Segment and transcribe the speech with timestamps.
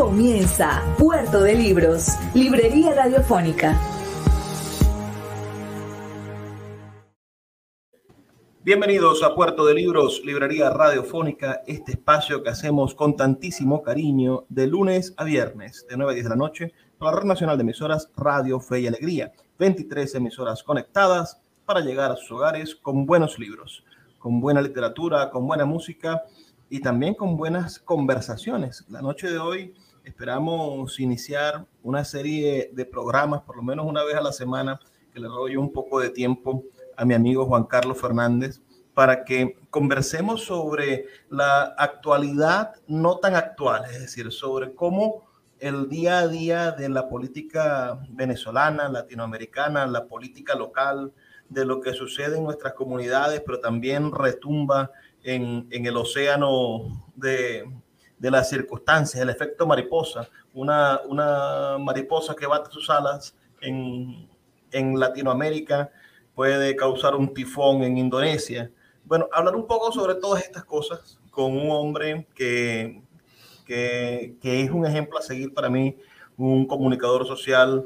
[0.00, 3.78] Comienza Puerto de Libros, Librería Radiofónica.
[8.62, 14.68] Bienvenidos a Puerto de Libros, Librería Radiofónica, este espacio que hacemos con tantísimo cariño de
[14.68, 17.64] lunes a viernes, de 9 a 10 de la noche, por la Red Nacional de
[17.64, 19.34] Emisoras Radio Fe y Alegría.
[19.58, 23.84] 23 emisoras conectadas para llegar a sus hogares con buenos libros,
[24.18, 26.22] con buena literatura, con buena música
[26.70, 28.86] y también con buenas conversaciones.
[28.88, 29.74] La noche de hoy
[30.10, 34.80] Esperamos iniciar una serie de programas, por lo menos una vez a la semana,
[35.14, 36.64] que le doy un poco de tiempo
[36.96, 38.60] a mi amigo Juan Carlos Fernández
[38.92, 45.28] para que conversemos sobre la actualidad no tan actual, es decir, sobre cómo
[45.60, 51.12] el día a día de la política venezolana, latinoamericana, la política local,
[51.48, 54.90] de lo que sucede en nuestras comunidades, pero también retumba
[55.22, 57.64] en, en el océano de,
[58.20, 64.28] de las circunstancias, el efecto mariposa, una, una mariposa que bate sus alas en,
[64.70, 65.90] en Latinoamérica
[66.34, 68.70] puede causar un tifón en Indonesia.
[69.04, 73.02] Bueno, hablar un poco sobre todas estas cosas con un hombre que,
[73.64, 75.96] que, que es un ejemplo a seguir para mí,
[76.36, 77.82] un comunicador social,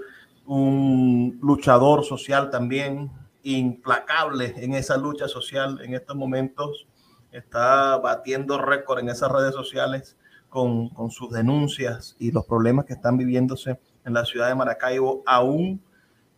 [0.46, 3.08] un luchador social también,
[3.44, 6.88] implacable en esa lucha social en estos momentos,
[7.30, 10.16] está batiendo récord en esas redes sociales
[10.54, 15.82] con, sus denuncias y los problemas que están viviéndose en la ciudad de Maracaibo, aún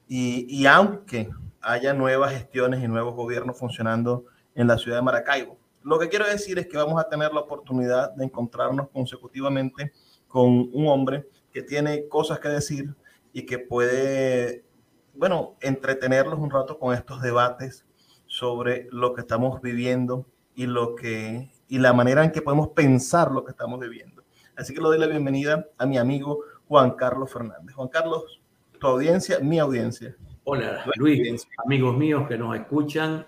[0.08, 1.28] y, aunque
[1.60, 5.58] haya nuevas gestiones y nuevos gobiernos funcionando en la ciudad de Maracaibo.
[5.82, 9.92] Lo que quiero decir es que vamos a tener la oportunidad de encontrarnos consecutivamente
[10.28, 12.94] con un hombre que tiene cosas que decir
[13.34, 14.64] y que puede,
[15.12, 17.84] bueno, entretenerlos un rato con estos debates
[18.24, 23.30] sobre lo que estamos viviendo y lo que y la manera en que podemos pensar
[23.30, 24.22] lo que estamos viviendo.
[24.56, 27.74] Así que le doy la bienvenida a mi amigo Juan Carlos Fernández.
[27.74, 28.40] Juan Carlos,
[28.78, 30.16] tu audiencia, mi audiencia.
[30.44, 33.26] Hola, Luis, amigos míos que nos escuchan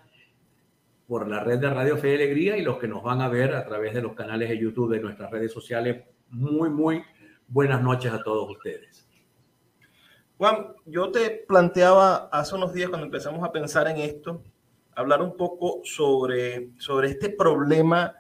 [1.07, 3.55] por la red de Radio Fe y Alegría y los que nos van a ver
[3.55, 6.05] a través de los canales de YouTube de nuestras redes sociales.
[6.29, 7.03] Muy, muy
[7.49, 9.09] buenas noches a todos ustedes.
[10.37, 14.43] Juan, yo te planteaba hace unos días cuando empezamos a pensar en esto,
[14.95, 18.15] hablar un poco sobre, sobre este problema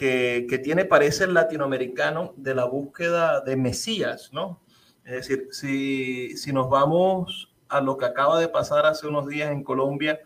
[0.00, 4.62] que, tiene, parece el latinoamericano, de la búsqueda de Mesías, ¿no?
[5.04, 9.50] Es decir, si, si nos vamos a lo que acaba de pasar hace unos días
[9.50, 10.18] en Colombia,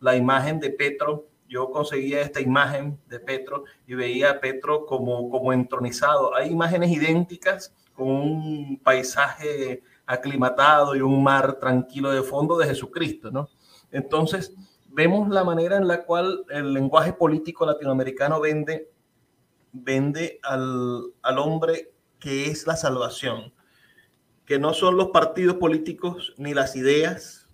[0.00, 5.30] la imagen de Petro, yo conseguía esta imagen de Petro y veía a Petro como,
[5.30, 6.34] como entronizado.
[6.34, 13.30] Hay imágenes idénticas con un paisaje aclimatado y un mar tranquilo de fondo de Jesucristo,
[13.30, 13.48] ¿no?
[13.92, 14.56] Entonces,
[14.88, 18.89] vemos la manera en la cual el lenguaje político latinoamericano vende
[19.72, 23.52] vende al, al hombre que es la salvación,
[24.44, 27.48] que no son los partidos políticos ni las ideas,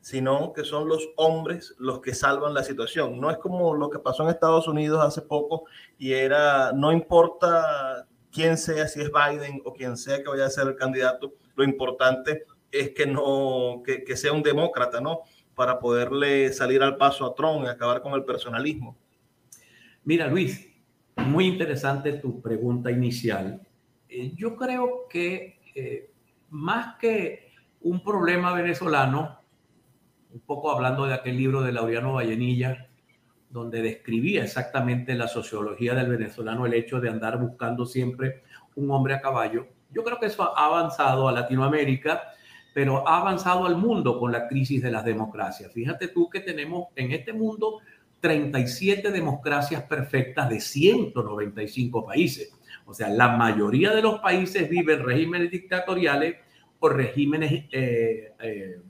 [0.00, 3.18] sino que son los hombres los que salvan la situación.
[3.18, 5.64] No es como lo que pasó en Estados Unidos hace poco
[5.98, 10.50] y era, no importa quién sea, si es Biden o quien sea que vaya a
[10.50, 15.20] ser el candidato, lo importante es que no, que, que sea un demócrata, ¿no?
[15.54, 18.98] Para poderle salir al paso a Trump y acabar con el personalismo.
[20.02, 20.73] Mira, Luis,
[21.16, 23.60] muy interesante tu pregunta inicial.
[24.08, 26.10] Eh, yo creo que eh,
[26.50, 27.52] más que
[27.82, 29.38] un problema venezolano,
[30.32, 32.88] un poco hablando de aquel libro de Laureano Vallenilla,
[33.50, 38.42] donde describía exactamente la sociología del venezolano, el hecho de andar buscando siempre
[38.74, 39.68] un hombre a caballo.
[39.90, 42.22] Yo creo que eso ha avanzado a Latinoamérica,
[42.74, 45.72] pero ha avanzado al mundo con la crisis de las democracias.
[45.72, 47.78] Fíjate tú que tenemos en este mundo
[48.24, 52.54] 37 democracias perfectas de 195 países.
[52.86, 56.36] O sea, la mayoría de los países viven regímenes dictatoriales
[56.80, 58.80] o regímenes eh, eh,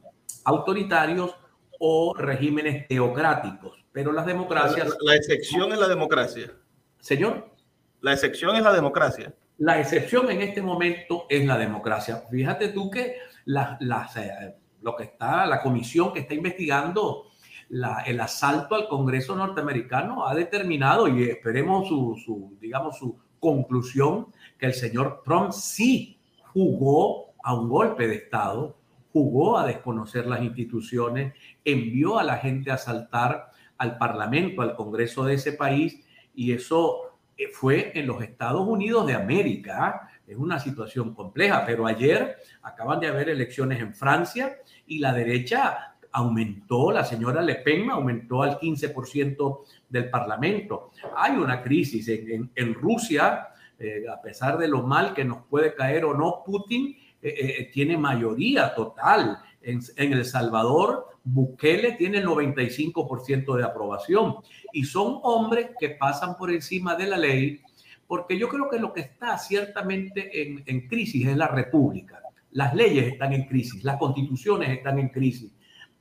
[0.44, 1.34] autoritarios
[1.80, 3.84] o regímenes teocráticos.
[3.90, 4.96] Pero las democracias...
[5.00, 6.52] La, excepción es la democracia.
[7.00, 7.56] Señor.
[8.02, 9.34] La excepción es la democracia.
[9.58, 12.22] La excepción en este momento es la democracia.
[12.30, 13.16] Fíjate tú que
[13.46, 13.80] la,
[14.16, 17.32] eh, lo que está, la comisión que está investigando
[17.70, 24.28] el asalto al Congreso norteamericano ha determinado, y esperemos su, digamos, su conclusión,
[24.58, 26.18] que el señor Trump sí
[26.52, 28.76] jugó a un golpe de Estado,
[29.12, 31.34] jugó a desconocer las instituciones,
[31.64, 37.18] envió a la gente a asaltar al Parlamento, al Congreso de ese país, y eso
[37.36, 40.08] eh, fue en los Estados Unidos de América.
[40.26, 44.56] Es una situación compleja, pero ayer acaban de haber elecciones en Francia
[44.86, 50.92] y la derecha aumentó, la señora Le Pen aumentó al 15% del Parlamento.
[51.16, 56.04] Hay una crisis en, Rusia, eh, a pesar de lo mal que nos puede caer
[56.04, 59.38] o no, Putin eh, tiene mayoría total.
[59.60, 64.36] En, en El Salvador Bukele tiene el 95% de aprobación
[64.72, 67.62] y son hombres que pasan por encima de la ley
[68.06, 72.20] porque yo creo que lo que está ciertamente en, en, crisis es la república.
[72.52, 75.50] Las leyes están en crisis, las constituciones están en crisis.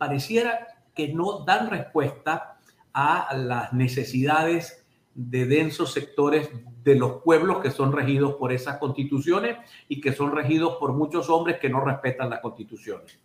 [0.04, 2.58] Pareciera que no dan respuesta
[2.92, 4.86] a las necesidades
[5.16, 6.50] de densos sectores
[6.84, 11.30] de los pueblos que son regidos por esas constituciones y que son regidos por muchos
[11.30, 13.18] hombres que no respetan las constituciones.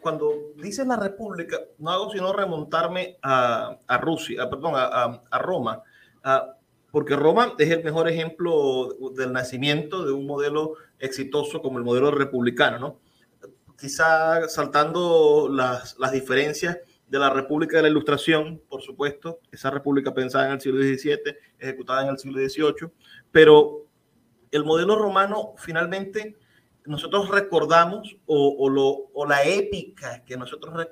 [0.00, 5.82] Cuando, dice la República, no hago sino remontarme a, Rusia, perdón, a, Roma,
[6.92, 12.12] porque Roma es el mejor ejemplo del nacimiento de un modelo exitoso como el modelo
[12.12, 13.07] republicano, ¿no?
[13.78, 20.12] Quizá saltando las, las diferencias de la República de la Ilustración, por supuesto, esa república
[20.12, 22.90] pensada en el siglo XVII, ejecutada en el siglo XVIII,
[23.30, 23.86] pero
[24.50, 26.36] el modelo romano finalmente
[26.84, 28.56] nosotros recordamos o,
[29.12, 30.86] o la épica que nosotros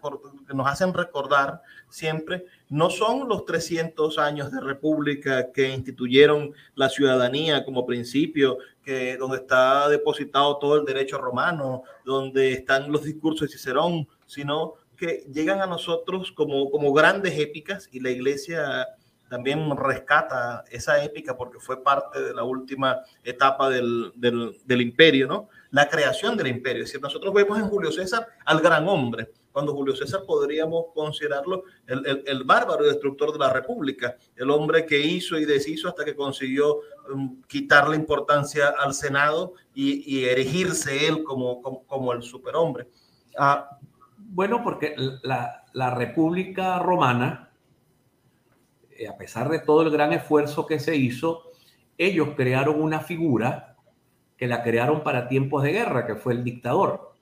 [0.46, 6.88] que nos hacen recordar siempre no son los 300 años de república que instituyeron la
[6.88, 13.48] ciudadanía como principio, que donde está depositado todo el derecho romano, donde están los discursos
[13.48, 18.86] de Cicerón, sino que llegan a nosotros como, como grandes épicas y la iglesia
[19.28, 25.48] también rescata esa épica porque fue parte de la última etapa del, del, imperio, ¿no?
[25.70, 26.84] La creación del imperio.
[26.84, 31.62] Es decir, nosotros vemos en Julio César al gran hombre, cuando Julio César podríamos considerarlo
[31.86, 36.14] el, el, bárbaro destructor de la república, el hombre que hizo y deshizo hasta que
[36.14, 36.80] consiguió
[37.10, 42.88] um, quitar importancia al Senado y, erigirse él como, como, como el superhombre.
[43.38, 43.78] Ah,
[44.18, 47.50] bueno, porque la, la República Romana
[48.90, 51.44] eh, a pesar de todo el gran esfuerzo que se hizo,
[51.96, 53.74] ellos crearon una figura
[54.36, 57.15] que la crearon para tiempos de guerra, que fue el dictador.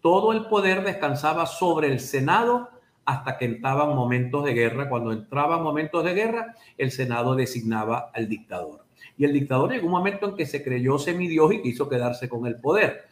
[0.00, 2.70] Todo el poder descansaba sobre el Senado
[3.04, 4.88] hasta que entraban momentos de guerra.
[4.88, 8.84] Cuando entraban momentos de guerra, el Senado designaba al dictador.
[9.16, 12.46] Y el dictador llegó un momento en que se creyó semidios y quiso quedarse con
[12.46, 13.06] el poder.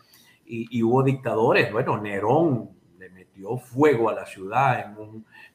[0.48, 4.94] Y, hubo dictadores, bueno, Nerón le metió fuego a la ciudad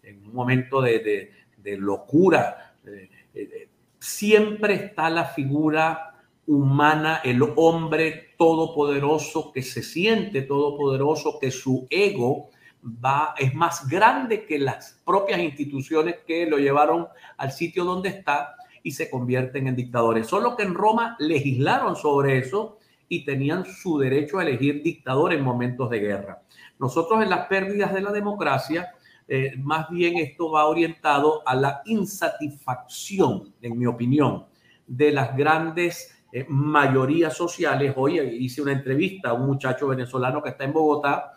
[0.03, 1.31] en un, momento de
[1.77, 2.71] locura.
[2.85, 3.69] Eh, eh,
[3.99, 6.10] siempre está la figura
[6.47, 12.49] humana, el hombre todopoderoso que se siente todopoderoso, que su ego
[12.83, 17.07] va, es más grande que las propias instituciones que lo llevaron
[17.37, 20.27] al sitio donde está y se convierten en dictadores.
[20.27, 25.43] Solo que en Roma legislaron sobre eso y tenían su derecho a elegir dictador en
[25.43, 26.41] momentos de guerra.
[26.79, 28.95] Nosotros en las pérdidas de la democracia
[29.33, 34.45] eh, más bien esto va orientado a la insatisfacción, en mi opinión,
[34.87, 37.93] de las grandes eh, mayorías sociales.
[37.95, 41.33] Hoy hice una entrevista a un muchacho venezolano que está en Bogotá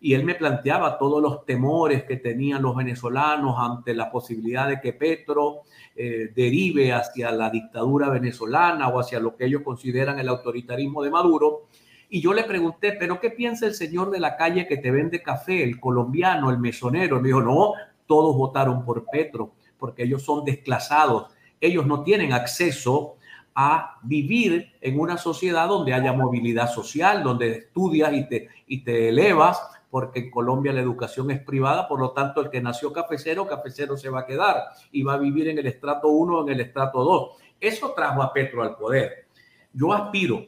[0.00, 4.80] y él me planteaba todos los temores que tenían los venezolanos ante la posibilidad de
[4.80, 5.62] que Petro
[5.94, 11.10] eh, derive hacia la dictadura venezolana o hacia lo que ellos consideran el autoritarismo de
[11.10, 11.62] Maduro.
[12.08, 15.22] Y yo le pregunté, ¿pero qué piensa el señor de la calle que te vende
[15.22, 17.20] café, el colombiano, el mesonero?
[17.20, 17.72] Me dijo, no,
[18.06, 21.34] todos votaron por Petro, porque ellos son desclasados.
[21.60, 23.15] Ellos no tienen acceso
[23.56, 29.08] a vivir en una sociedad donde haya movilidad social, donde estudias y te, y te
[29.08, 29.60] elevas,
[29.90, 33.96] porque en Colombia la educación es privada, por lo tanto el que nació cafecero, cafecero
[33.96, 34.56] se va a quedar
[34.92, 37.30] y va a vivir en el estrato 1 o en el estrato 2.
[37.58, 39.26] Eso trajo a Petro al poder.
[39.72, 40.44] Yo aspiro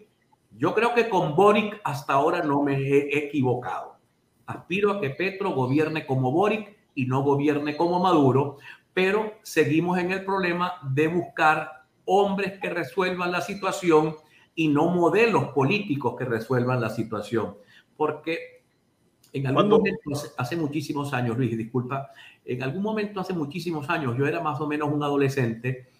[0.58, 3.96] yo creo que con Boric hasta ahora no me he equivocado.
[4.46, 8.56] Aspiro a que Petro gobierne como Boric y no gobierne como Maduro,
[8.92, 11.77] pero seguimos en el problema de buscar
[12.08, 14.16] hombres que resuelvan la situación
[14.54, 17.56] y no modelos políticos que resuelvan la situación.
[17.96, 18.64] Porque
[19.32, 22.10] en algún momento, hace muchísimos años, Luis, disculpa,
[22.44, 25.90] en algún momento hace muchísimos años, yo era más o menos un adolescente,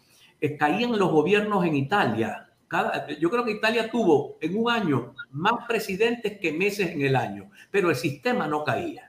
[0.40, 2.50] eh, caían los gobiernos en Italia.
[3.20, 7.50] Yo creo que Italia tuvo en un año más presidentes que meses en el año,
[7.70, 9.07] pero el sistema no caía,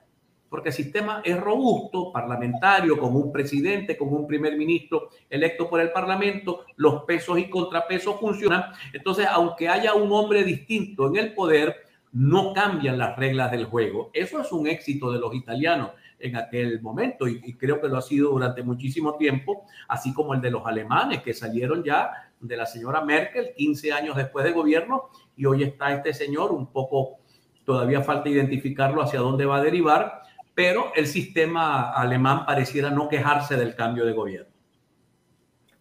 [0.49, 5.79] porque el sistema es robusto, parlamentario, con un presidente, con un primer ministro electo por
[5.79, 8.65] el parlamento, los pesos y contrapesos funcionan.
[8.91, 11.75] Entonces, aunque haya un hombre distinto en el poder,
[12.11, 14.09] no cambian las reglas del juego.
[14.13, 18.01] Eso es un éxito de los italianos en aquel momento y, creo que lo ha
[18.01, 22.65] sido durante muchísimo tiempo, así como el de los alemanes que salieron ya de la
[22.65, 27.19] señora Merkel 15 años después de gobierno y hoy está este señor un poco,
[27.63, 30.21] todavía falta identificarlo hacia dónde va a derivar,
[30.55, 34.53] pero el sistema alemán pareciera no quejarse del cambio de gobierno.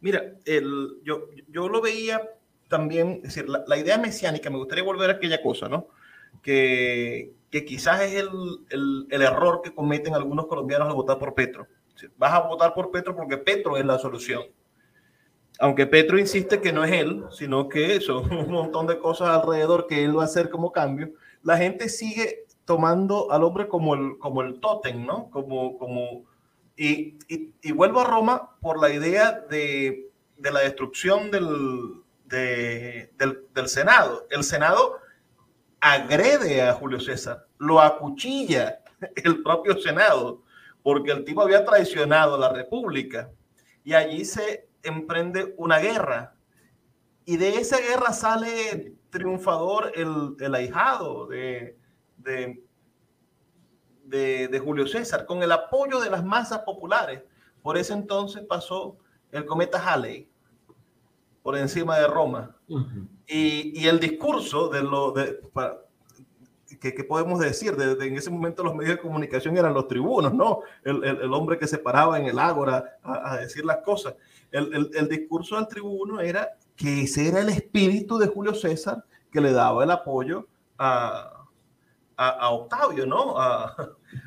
[0.01, 0.35] Mira,
[1.03, 2.23] yo, yo lo veía
[2.69, 5.89] también, es decir, la, idea mesiánica, me gustaría volver a aquella cosa, ¿no?
[6.43, 11.67] Que, que quizás es el, el, error que cometen algunos colombianos al votar por Petro.
[12.17, 14.43] Vas a votar por Petro porque Petro es la solución.
[15.59, 19.87] Aunque Petro insiste que no es él, sino que son un montón de cosas alrededor
[19.89, 24.19] que él va a hacer como cambio, la gente sigue tomando al hombre como el,
[24.19, 25.31] como el tótem, ¿no?
[25.31, 26.27] Como, como,
[26.77, 33.47] y, y, vuelvo a Roma por la idea de, de la destrucción del, de, del,
[33.55, 34.27] del Senado.
[34.29, 34.99] El Senado
[35.81, 38.81] agrede a Julio César, lo acuchilla
[39.17, 40.43] el propio Senado,
[40.83, 43.31] porque el tipo había traicionado a la República.
[43.83, 46.35] Y allí se emprende una guerra.
[47.25, 51.78] Y de esa guerra sale triunfador el, el ahijado de,
[52.29, 52.63] de,
[54.05, 57.23] de, de, Julio César, con el apoyo de las masas populares.
[57.63, 58.99] Por ese entonces pasó
[59.33, 60.29] el cometa Halley
[61.43, 62.55] por encima de Roma.
[62.69, 63.09] Uh -huh.
[63.27, 65.41] y, y, el discurso de lo de,
[66.81, 69.89] que, que, podemos decir, de, de, en ese momento los medios de comunicación eran los
[69.89, 70.61] tribunos, ¿no?
[70.85, 74.15] El, el, el hombre que se paraba en el ágora a, a decir las cosas.
[74.51, 79.41] El, el, discurso del tribuno era que ese era el espíritu de Julio César que
[79.41, 80.47] le daba el apoyo
[80.79, 81.38] a,
[82.19, 83.39] a, a Octavio, ¿no?
[83.41, 83.75] A,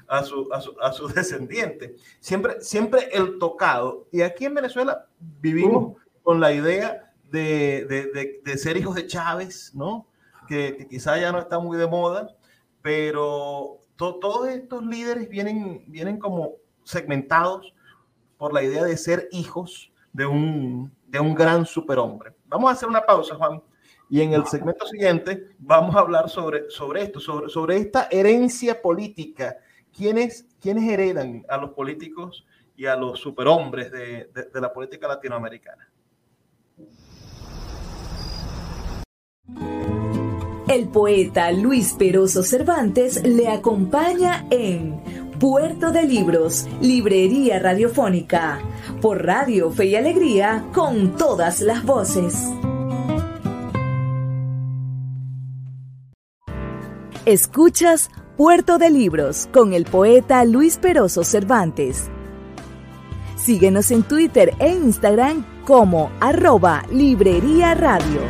[0.07, 1.95] a, su, a, su, a su descendiente.
[2.19, 4.07] Siempre, siempre el tocado.
[4.11, 5.97] Y aquí en Venezuela vivimos uh.
[6.23, 10.07] con la idea de, de, de, de, ser hijos de Chávez, ¿no?
[10.47, 12.35] Que, que quizá ya no está muy de moda,
[12.81, 17.73] pero to, todos estos líderes vienen, vienen como segmentados
[18.37, 22.33] por la idea de ser hijos de un, de un gran superhombre.
[22.47, 23.61] Vamos a hacer una pausa, Juan,
[24.11, 28.81] y en el segmento siguiente vamos a hablar sobre, sobre esto, sobre, sobre esta herencia
[28.81, 29.55] política.
[29.95, 35.07] ¿Quiénes, ¿Quiénes heredan a los políticos y a los superhombres de, de, de la política
[35.07, 35.89] latinoamericana?
[40.67, 45.01] El poeta Luis Peroso Cervantes le acompaña en
[45.39, 48.59] Puerto de Libros, Librería Radiofónica,
[49.01, 52.51] por Radio Fe y Alegría, con todas las voces.
[57.27, 62.09] Escuchas Puerto de Libros con el poeta Luis Peroso Cervantes.
[63.37, 68.21] Síguenos en Twitter e Instagram como arroba Librería Radio.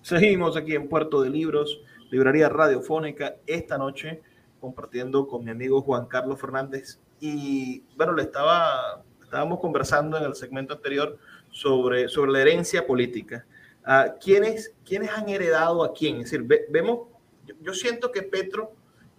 [0.00, 4.22] Seguimos aquí en Puerto de Libros, Librería Radiofónica, esta noche
[4.58, 7.00] compartiendo con mi amigo Juan Carlos Fernández.
[7.20, 11.18] Y bueno, le estaba, estábamos conversando en el segmento anterior
[11.50, 13.44] sobre, sobre la herencia política.
[13.86, 16.16] Uh, ¿quiénes, ¿Quiénes han heredado a quién?
[16.16, 17.06] Es decir, ve, vemos,
[17.46, 18.72] yo, yo siento que Petro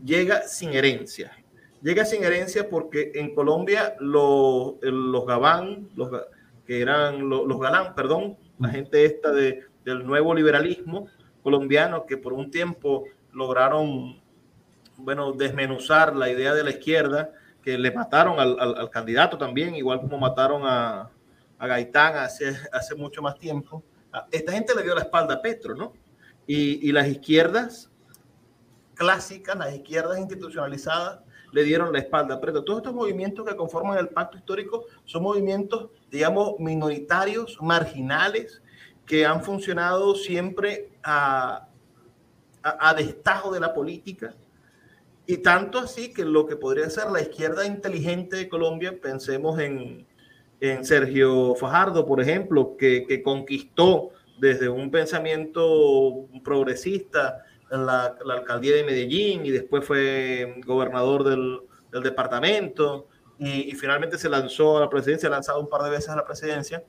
[0.03, 1.31] llega sin herencia.
[1.81, 6.09] Llega sin herencia porque en Colombia los, los Gabán, los,
[6.65, 11.07] que eran los, los Galán, perdón, la gente esta de, del nuevo liberalismo
[11.43, 14.19] colombiano que por un tiempo lograron,
[14.97, 17.31] bueno, desmenuzar la idea de la izquierda,
[17.61, 21.09] que le mataron al, al, al candidato también, igual como mataron a,
[21.57, 23.81] a Gaitán hace, hace mucho más tiempo.
[24.31, 25.93] Esta gente le dio la espalda a Petro, ¿no?
[26.45, 27.91] Y, las izquierdas
[28.95, 31.19] clásicas, las izquierdas institucionalizadas,
[31.51, 32.63] le dieron la espalda a Petro.
[32.63, 38.61] Todos estos movimientos que conforman el pacto histórico son movimientos, digamos, minoritarios, marginales,
[39.05, 41.67] que han funcionado siempre a,
[42.63, 44.35] a, destajo de la política.
[45.25, 50.07] Y tanto así que lo que podría ser la izquierda inteligente de Colombia, pensemos en,
[50.59, 58.75] en Sergio Fajardo, por ejemplo, que, que, conquistó desde un pensamiento progresista la, la, alcaldía
[58.75, 61.59] de Medellín y después fue gobernador del,
[61.91, 65.91] del departamento y, y, finalmente se lanzó a la presidencia, ha lanzado un par de
[65.91, 66.83] veces a la presidencia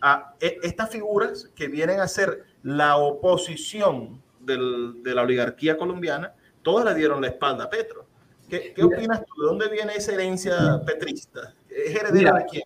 [0.00, 6.34] a e, estas figuras que vienen a ser la oposición del, de la oligarquía colombiana,
[6.62, 8.06] todas le dieron la espalda a Petro.
[8.48, 9.40] ¿Qué, qué opinas tú?
[9.40, 11.54] ¿De dónde viene esa herencia petrista?
[11.70, 12.64] ¿Es heredera Mira, de quién?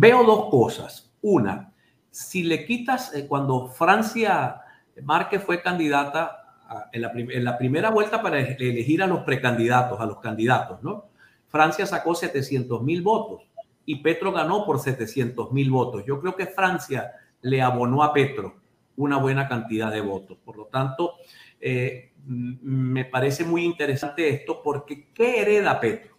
[0.00, 1.12] Veo dos cosas.
[1.22, 1.72] Una,
[2.08, 4.60] si le quitas, eh, cuando Francia
[5.02, 6.56] Márquez fue candidata
[6.92, 11.06] en, la primera vuelta para elegir a los precandidatos, a los candidatos, ¿no?
[11.48, 13.42] Francia sacó 700 mil votos
[13.86, 16.04] y Petro ganó por 700 mil votos.
[16.06, 18.54] Yo creo que Francia le abonó a Petro
[18.96, 20.38] una buena cantidad de votos.
[20.44, 21.14] Por lo tanto,
[21.60, 26.16] eh, me parece muy interesante esto porque ¿qué hereda Petro?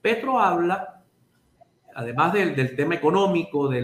[0.00, 0.99] Petro habla,
[2.00, 3.82] además del, tema económico, de,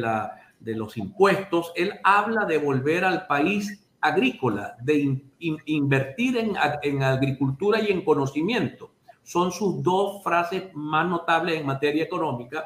[0.75, 7.93] los impuestos, él habla de volver al país agrícola, de invertir en, en agricultura y
[7.93, 8.93] en conocimiento.
[9.23, 12.65] Son sus dos frases más notables en materia económica.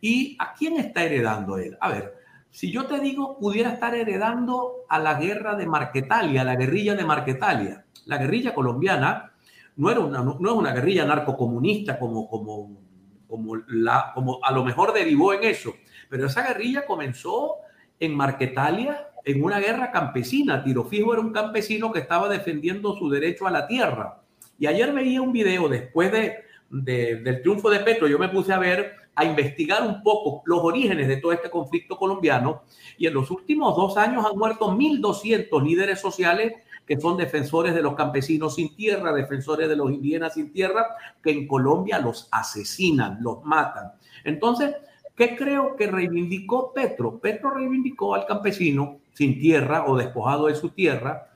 [0.00, 1.76] ¿Y a quién está heredando él?
[1.80, 2.14] A ver,
[2.50, 6.94] si yo te digo, pudiera estar heredando a la guerra de Marquetalia, a la guerrilla
[6.94, 7.84] de Marquetalia.
[8.06, 9.32] La guerrilla colombiana
[9.76, 12.85] no, era una, no es una guerrilla narcocomunista como, como,
[13.28, 15.74] como, la, como a lo mejor derivó en eso,
[16.08, 17.56] pero esa guerrilla comenzó
[17.98, 20.62] en Marquetalia en una guerra campesina.
[20.62, 24.22] Tiro Fijo era un campesino que estaba defendiendo su derecho a la tierra.
[24.58, 28.58] Y ayer veía un video después de, del triunfo de Petro, yo me puse a
[28.58, 32.62] ver, a investigar un poco los orígenes de todo este conflicto colombiano
[32.98, 36.52] y en los últimos dos años han muerto 1.200 líderes sociales
[36.86, 40.86] que son defensores de los campesinos sin tierra, defensores de los indígenas sin tierra,
[41.22, 43.92] que en Colombia los asesinan, los matan.
[44.22, 44.74] Entonces,
[45.16, 47.18] ¿qué creo que reivindicó Petro?
[47.18, 51.28] Petro reivindicó al campesino sin tierra o despojado de su tierra.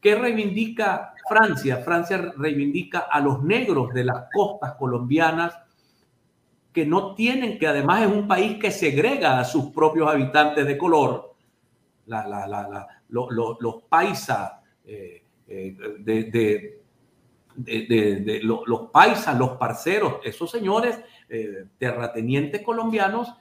[0.00, 1.78] ¿Qué reivindica Francia?
[1.78, 5.54] Francia reivindica a los negros de las costas colombianas
[6.72, 10.76] que no tienen, que además es un país que segrega a sus propios habitantes de
[10.76, 11.34] color,
[13.08, 14.52] los paisas,
[14.86, 16.80] eh, eh, de,
[18.42, 23.32] los paisas, los parceros, esos señores eh, terratenientes colombianos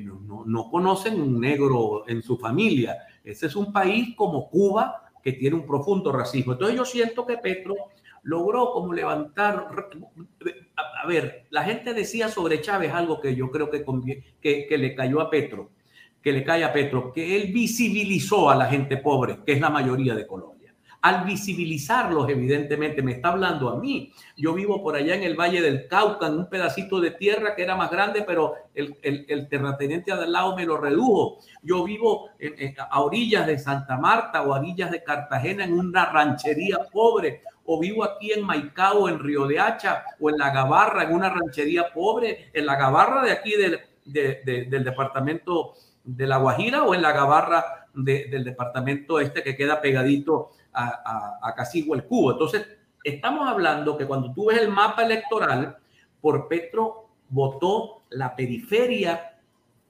[0.00, 2.96] no, no, conocen un negro en su familia.
[3.22, 6.54] Ese es un país como Cuba que tiene un profundo racismo.
[6.54, 7.76] Entonces yo siento que Petro
[8.22, 9.68] logró como levantar,
[10.76, 15.30] a, ver, la gente decía sobre Chávez algo que yo creo que le cayó a
[15.30, 15.70] Petro,
[16.20, 19.70] que le cae a Petro, que él visibilizó a la gente pobre, que es la
[19.70, 20.51] mayoría de Colombia
[21.02, 24.12] al visibilizarlos, evidentemente, me está hablando a mí.
[24.36, 27.64] Yo vivo por allá en el Valle del Cauca, en un pedacito de tierra que
[27.64, 31.38] era más grande, pero el, el, terrateniente al lado me lo redujo.
[31.60, 32.28] Yo vivo
[32.88, 37.80] a orillas de Santa Marta o a orillas de Cartagena en una ranchería pobre, o
[37.80, 41.92] vivo aquí en Maicao, en Río de Hacha, o en La Gabarra, en una ranchería
[41.92, 47.10] pobre, en La Gabarra de aquí del, del departamento de La Guajira, o en La
[47.10, 52.32] Gabarra del departamento este que queda pegadito a, a, a Cubo.
[52.32, 52.66] Entonces,
[53.04, 55.76] estamos hablando que cuando tú ves el mapa electoral,
[56.20, 59.38] por Petro votó la periferia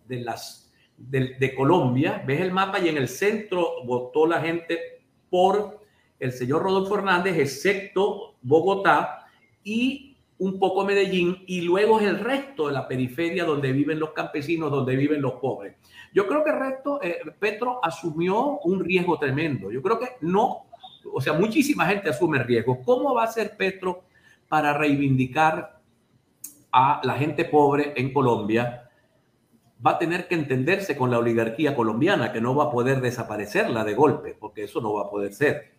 [0.06, 5.80] de, las, de Colombia, ves el mapa y en el centro votó la gente por
[6.18, 9.26] el señor Rodolfo Hernández, excepto Bogotá
[9.64, 14.10] y un poco Medellín, y luego es el resto de la periferia donde viven los
[14.10, 15.76] campesinos, donde viven los pobres.
[16.12, 19.70] Yo creo que el resto, eh, Petro asumió un riesgo tremendo.
[19.70, 20.66] Yo creo que no
[21.12, 22.78] o sea, muchísima gente asume riesgos.
[22.84, 24.04] ¿Cómo va a ser Petro
[24.48, 25.80] para reivindicar
[26.70, 28.90] a la gente pobre en Colombia?
[29.84, 33.84] Va a tener que entenderse con la oligarquía colombiana, que no va a poder desaparecerla
[33.84, 35.72] de golpe, porque eso no va a poder ser.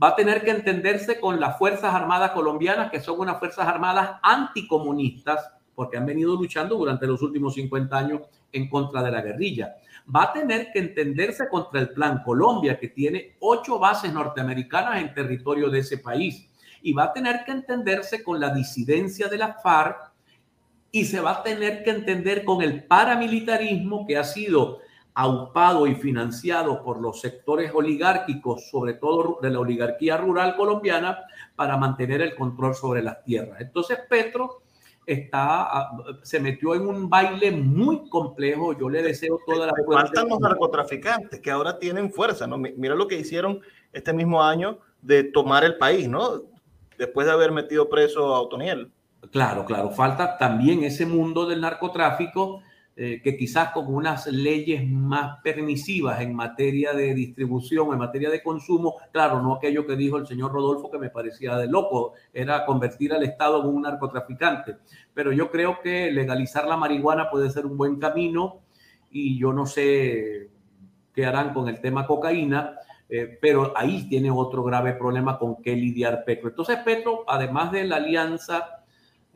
[0.00, 4.20] Va a tener que entenderse con las Fuerzas Armadas colombianas, que son unas Fuerzas Armadas
[4.22, 8.20] anticomunistas, porque han venido luchando durante los últimos 50 años
[8.52, 9.76] en contra de la guerrilla
[10.14, 15.14] va a tener que entenderse contra el Plan Colombia, que tiene ocho bases norteamericanas en
[15.14, 16.48] territorio de ese país.
[16.82, 20.12] Y va a tener que entenderse con la disidencia de la FARC
[20.90, 24.78] y se va a tener que entender con el paramilitarismo que ha sido
[25.14, 31.18] aupado y financiado por los sectores oligárquicos, sobre todo de la oligarquía rural colombiana,
[31.56, 33.60] para mantener el control sobre las tierras.
[33.60, 34.62] Entonces Petro
[35.08, 35.90] está, ah,
[36.22, 38.78] se metió en un baile muy complejo.
[38.78, 40.06] Yo le deseo toda la fuerza.
[40.06, 42.58] Faltan los narcotraficantes que ahora tienen fuerza, ¿no?
[42.58, 43.60] Mira lo que hicieron
[43.92, 46.42] este mismo año de tomar el país, ¿no?
[46.98, 48.92] Después de haber metido preso a Otoniel.
[49.32, 49.90] Claro, claro.
[49.90, 52.62] Falta también ese mundo del narcotráfico
[53.00, 58.42] eh, que quizás con unas leyes más permisivas en materia de distribución, en materia de
[58.42, 62.66] consumo, claro, no aquello que dijo el señor Rodolfo que me parecía de loco, era
[62.66, 64.78] convertir al Estado en un narcotraficante.
[65.14, 68.62] Pero yo creo que legalizar la marihuana puede ser un buen camino
[69.12, 70.50] y yo no sé
[71.14, 72.80] qué harán con el tema cocaína.
[73.08, 76.48] Eh, pero ahí tiene otro grave problema con qué lidiar Petro.
[76.48, 78.82] Entonces Petro, además de la alianza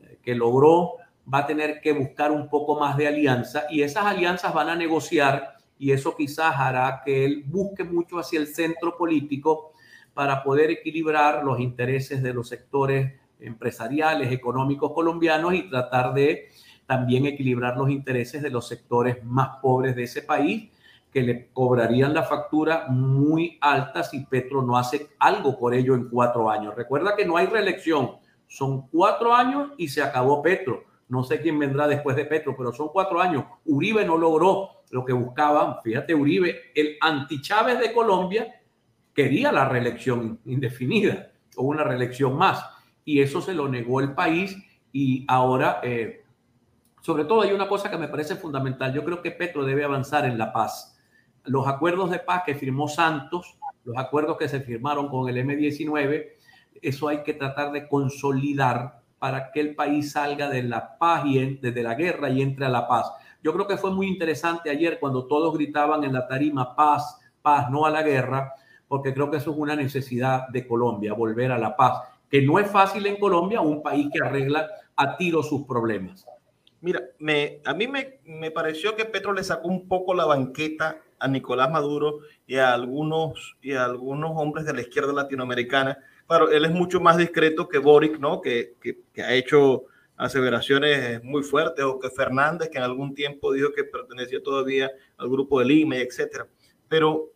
[0.01, 0.97] eh, que logró
[1.31, 4.75] va a tener que buscar un poco más de alianza y esas alianzas van a
[4.75, 9.73] negociar y eso quizás hará que él busque mucho hacia el centro político
[10.13, 16.49] para poder equilibrar los intereses de los sectores empresariales, económicos colombianos y tratar de
[16.85, 20.69] también equilibrar los intereses de los sectores más pobres de ese país,
[21.11, 26.09] que le cobrarían la factura muy alta si Petro no hace algo por ello en
[26.09, 26.75] cuatro años.
[26.75, 30.85] Recuerda que no hay reelección, son cuatro años y se acabó Petro.
[31.13, 33.45] No sé quién vendrá después de Petro, pero son cuatro años.
[33.65, 35.75] Uribe no logró lo que buscaban.
[35.83, 38.59] Fíjate, Uribe, el anti Chávez de Colombia,
[39.13, 42.65] quería la reelección indefinida o una reelección más.
[43.05, 44.57] Y eso se lo negó el país
[44.91, 46.23] y ahora, eh,
[47.01, 48.91] sobre todo hay una cosa que me parece fundamental.
[48.91, 50.99] Yo creo que Petro debe avanzar en la paz.
[51.43, 56.29] Los acuerdos de paz que firmó Santos, los acuerdos que se firmaron con el M19,
[56.81, 61.55] eso hay que tratar de consolidar para que el país salga de la paz y
[61.55, 63.09] desde la guerra y entre a la paz.
[63.41, 67.69] Yo creo que fue muy interesante ayer cuando todos gritaban en la tarima paz, paz,
[67.71, 68.53] no a la guerra,
[68.85, 72.59] porque creo que eso es una necesidad de Colombia, volver a la paz, que no
[72.59, 76.25] es fácil en Colombia, un país que arregla a tiro sus problemas.
[76.81, 80.97] Mira, me, a mí me, me pareció que Petro le sacó un poco la banqueta
[81.17, 86.49] a Nicolás Maduro y a algunos, y a algunos hombres de la izquierda latinoamericana Claro,
[86.49, 88.41] él es mucho más discreto que Boric, ¿no?
[88.41, 88.75] Que,
[89.17, 94.41] ha hecho aseveraciones muy fuertes, o que Fernández, que en algún tiempo dijo que pertenecía
[94.41, 96.47] todavía al grupo de Lima, etcétera.
[96.87, 97.31] Pero,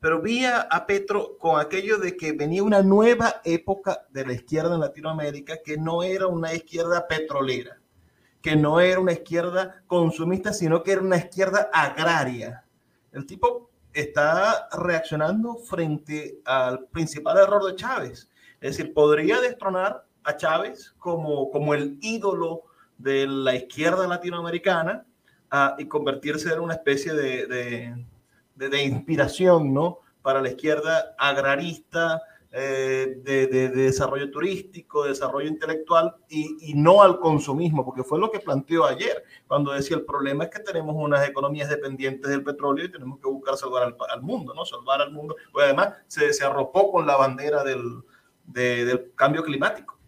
[0.00, 4.74] pero vi a, Petro con aquello de que venía una nueva época de la izquierda
[4.74, 7.78] en Latinoamérica, que no era una izquierda petrolera,
[8.40, 12.64] que no era una izquierda consumista, sino que era una izquierda agraria.
[13.12, 18.29] El tipo está reaccionando frente al principal error de Chávez,
[18.60, 22.62] es decir, podría destronar a Chávez como, como el ídolo
[22.98, 25.06] de la izquierda latinoamericana
[25.50, 30.00] ah, y convertirse en una especie de, de, de, inspiración ¿no?
[30.22, 32.20] para la izquierda agrarista,
[32.52, 38.18] eh, de, de, desarrollo turístico, de desarrollo intelectual y, y, no al consumismo, porque fue
[38.18, 42.42] lo que planteó ayer, cuando decía el problema es que tenemos unas economías dependientes del
[42.42, 44.64] petróleo y tenemos que buscar salvar al, al mundo, ¿no?
[44.64, 45.36] Salvar al mundo.
[45.52, 48.02] Pues además se, se arropó con la bandera del,
[48.52, 49.98] del cambio climático.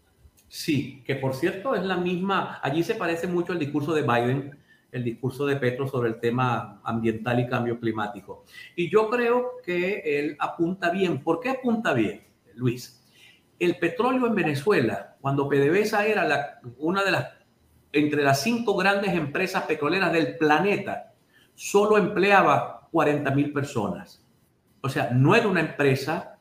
[0.47, 4.57] Sí, que por cierto es la misma, allí se parece mucho al discurso de Biden,
[4.91, 8.45] el discurso de Petro sobre el tema ambiental y cambio climático.
[8.75, 11.23] Y yo creo que él apunta bien.
[11.23, 13.03] ¿Por qué apunta bien, Luis?
[13.57, 17.29] El petróleo en Venezuela, cuando PDVSA era una de las,
[17.91, 21.13] entre las cinco grandes empresas petroleras del planeta,
[21.55, 24.23] solo empleaba 40 mil personas.
[24.81, 26.32] O sea, no era una empresa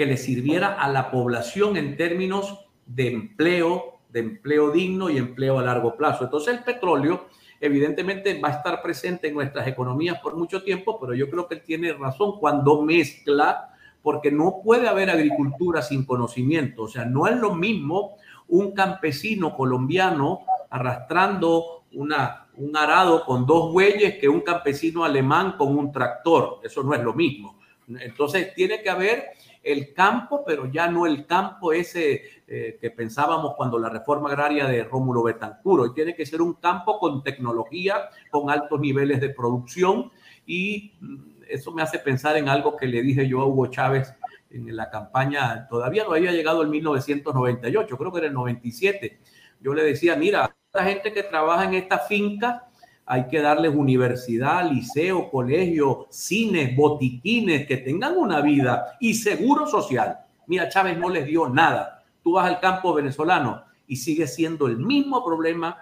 [0.00, 5.58] que le sirviera a la población en términos de empleo, de empleo digno y empleo
[5.58, 6.24] a largo plazo.
[6.24, 7.26] Entonces el petróleo
[7.60, 11.56] evidentemente va a estar presente en nuestras economías por mucho tiempo, pero yo creo que
[11.56, 16.84] él tiene razón cuando mezcla, porque no puede haber agricultura sin conocimiento.
[16.84, 18.16] O sea, no es lo mismo
[18.48, 25.76] un campesino colombiano arrastrando una, un arado con dos bueyes que un campesino alemán con
[25.76, 26.60] un tractor.
[26.64, 27.58] Eso no es lo mismo.
[27.86, 29.26] Entonces tiene que haber
[29.62, 34.66] el campo, pero ya no el campo ese eh, que pensábamos cuando la reforma agraria
[34.66, 35.86] de Rómulo Betancuro.
[35.86, 40.10] Y tiene que ser un campo con tecnología, con altos niveles de producción
[40.46, 44.14] y mm, eso me hace pensar en algo que le dije yo a Hugo Chávez
[44.50, 49.20] en la campaña, todavía no había llegado el 1998, creo que era el 97.
[49.60, 52.69] Yo le decía, mira, la gente que trabaja en esta finca
[53.12, 60.20] hay que darles universidad, liceo, colegio, cines, botiquines, que tengan una vida y seguro social.
[60.46, 62.04] Mira, Chávez no les dio nada.
[62.22, 65.76] Tú vas al campo venezolano y sigue siendo el mismo problema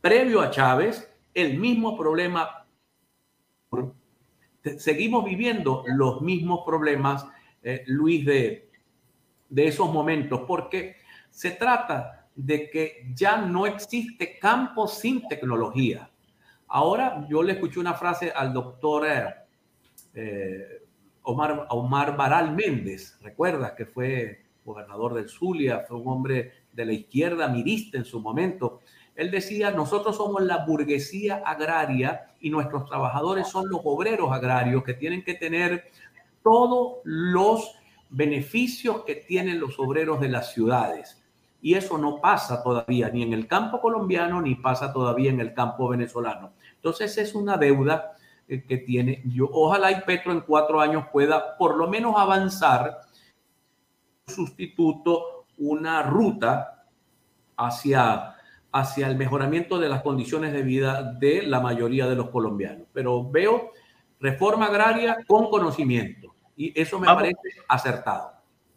[0.00, 2.64] previo a Chávez, el mismo problema.
[4.76, 7.26] Seguimos viviendo los mismos problemas,
[7.64, 8.70] eh, Luis, de,
[9.48, 10.94] de esos momentos, porque
[11.28, 16.08] se trata de que ya no existe campo sin tecnología.
[16.74, 19.06] Ahora yo le escuché una frase al doctor
[20.14, 20.82] eh,
[21.22, 26.94] Omar, Omar Baral Méndez, recuerdas que fue gobernador del Zulia, fue un hombre de la
[26.94, 28.80] izquierda mirista en su momento.
[29.14, 34.94] Él decía, nosotros somos la burguesía agraria y nuestros trabajadores son los obreros agrarios que
[34.94, 35.90] tienen que tener
[36.42, 37.74] todos los
[38.08, 41.22] beneficios que tienen los obreros de las ciudades.
[41.60, 45.54] Y eso no pasa todavía ni en el campo colombiano ni pasa todavía en el
[45.54, 46.52] campo venezolano.
[46.82, 48.16] Entonces es una deuda
[48.48, 49.22] eh, que tiene.
[49.24, 53.02] Yo, ojalá y Petro en cuatro años pueda por lo menos avanzar
[54.26, 56.86] sustituto una ruta
[57.56, 58.34] hacia,
[58.72, 62.88] hacia el mejoramiento de las condiciones de vida de la mayoría de los colombianos.
[62.92, 63.70] Pero veo
[64.18, 68.32] reforma agraria con conocimiento y eso me parece acertado.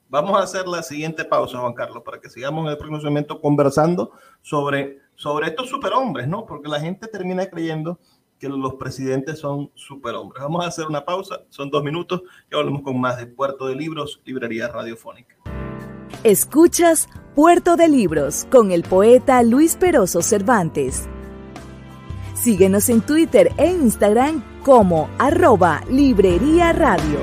[0.10, 3.42] Vamos a hacer la siguiente pausa, Juan Carlos, para que sigamos en el próximo momento
[3.42, 4.12] conversando
[4.44, 6.46] sobre sobre estos superhombres, ¿no?
[6.46, 8.00] Porque la gente termina creyendo
[8.40, 10.44] que los presidentes son superhombres.
[10.44, 13.76] Vamos a hacer una pausa, son dos minutos y volvemos con más de Puerto de
[13.76, 15.36] Libros, Librería Radiofónica.
[16.24, 21.08] Escuchas Puerto de Libros con el poeta Luis Peroso Cervantes.
[22.34, 27.20] Síguenos en Twitter e Instagram como arroba Librería Radio.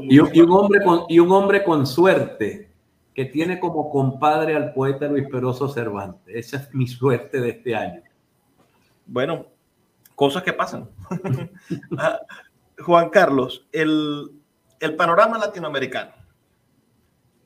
[0.03, 2.71] y, y, un hombre con, y un hombre con suerte
[3.13, 6.33] que tiene como compadre al poeta Luis Peroso Cervantes.
[6.33, 8.01] Esa es mi suerte de este año.
[9.05, 9.47] Bueno,
[10.15, 10.89] cosas que pasan.
[11.97, 12.19] Ah,
[12.79, 14.31] Juan Carlos, el,
[14.79, 16.11] el panorama latinoamericano.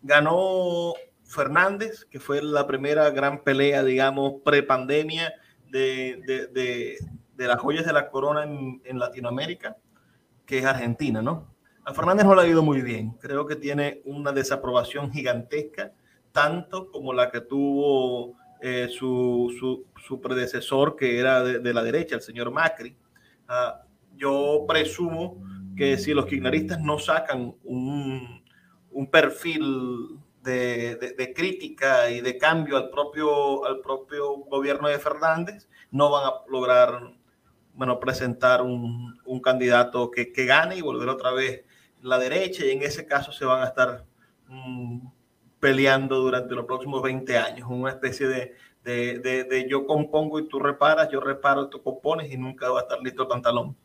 [0.02, 5.34] Ganó Fernández, que fue la primera gran pelea, digamos, pre-pandemia
[5.70, 6.98] de, de, de,
[7.36, 9.78] de las joyas de la corona en, en, Latinoamérica,
[10.46, 11.54] que es Argentina, ¿no?
[11.84, 13.12] A Fernández no le ha ido muy bien.
[13.20, 15.92] Creo que tiene una desaprobación gigantesca,
[16.32, 21.84] tanto como la que tuvo eh, su, su, su, predecesor, que era de, de, la
[21.84, 22.98] derecha, el señor Macri.
[23.48, 25.44] Uh, yo presumo
[25.76, 28.44] que si los kirchneristas no sacan un,
[28.92, 35.00] un perfil de, de, de, crítica y de cambio al propio, al propio gobierno de
[35.00, 37.14] Fernández, no van a lograr
[37.76, 41.64] bueno, presentar un, un candidato que, que, gane y volver otra vez
[42.02, 44.06] la derecha y en ese caso se van a estar
[44.50, 45.12] um,
[45.60, 50.48] peleando durante los próximos 20 años, una especie de, de, de, de, yo compongo y
[50.48, 53.76] tú reparas, yo reparo y tú compones y nunca va a estar listo el pantalón.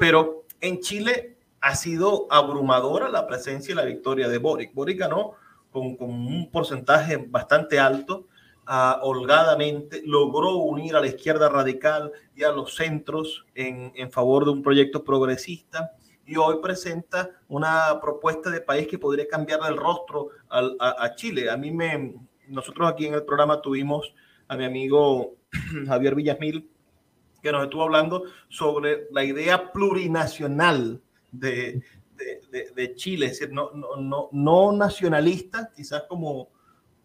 [0.00, 4.74] Pero en Chile ha sido abrumadora la presencia y la victoria de Boric.
[4.74, 5.34] Boric ganó
[5.70, 8.26] con, con un porcentaje bastante alto,
[8.68, 14.44] uh, holgadamente, logró unir a la izquierda radical y a los centros en, en favor
[14.44, 15.92] de un proyecto progresista
[16.26, 21.48] y hoy presenta una propuesta de país que podría cambiar el rostro al, a, Chile.
[21.48, 22.14] A mí me,
[22.48, 24.12] nosotros aquí en el programa tuvimos
[24.48, 25.36] a mi amigo
[25.86, 26.68] Javier Villasmil,
[27.40, 31.00] que nos estuvo hablando sobre la idea plurinacional
[31.30, 31.80] de,
[32.16, 36.48] de, de, de Chile, es decir, no, no, no, no nacionalista, quizás como,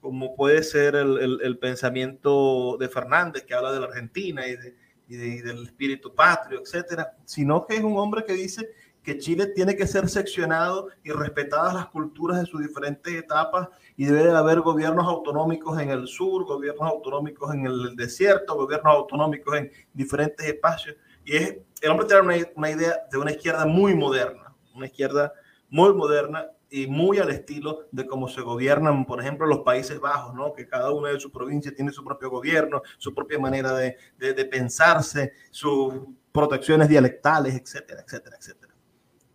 [0.01, 4.75] como puede ser el, el, pensamiento de Fernández, que habla de la Argentina y, de,
[5.07, 8.67] y, de, y, del espíritu patrio, etcétera, sino que es un hombre que dice
[9.03, 14.05] que Chile tiene que ser seccionado y respetadas las culturas de sus diferentes etapas y
[14.05, 19.55] debe de haber gobiernos autonómicos en el sur, gobiernos autonómicos en el desierto, gobiernos autonómicos
[19.55, 20.95] en diferentes espacios.
[21.25, 25.33] Y es, el hombre tiene una, una idea de una izquierda muy moderna, una izquierda
[25.69, 30.33] muy moderna y muy al estilo de cómo se gobiernan, por ejemplo, los Países Bajos,
[30.33, 30.53] ¿no?
[30.53, 34.33] que cada una de sus provincias tiene su propio gobierno, su propia manera de, de,
[34.33, 35.93] de pensarse, sus
[36.31, 38.73] protecciones dialectales, etcétera, etcétera, etcétera.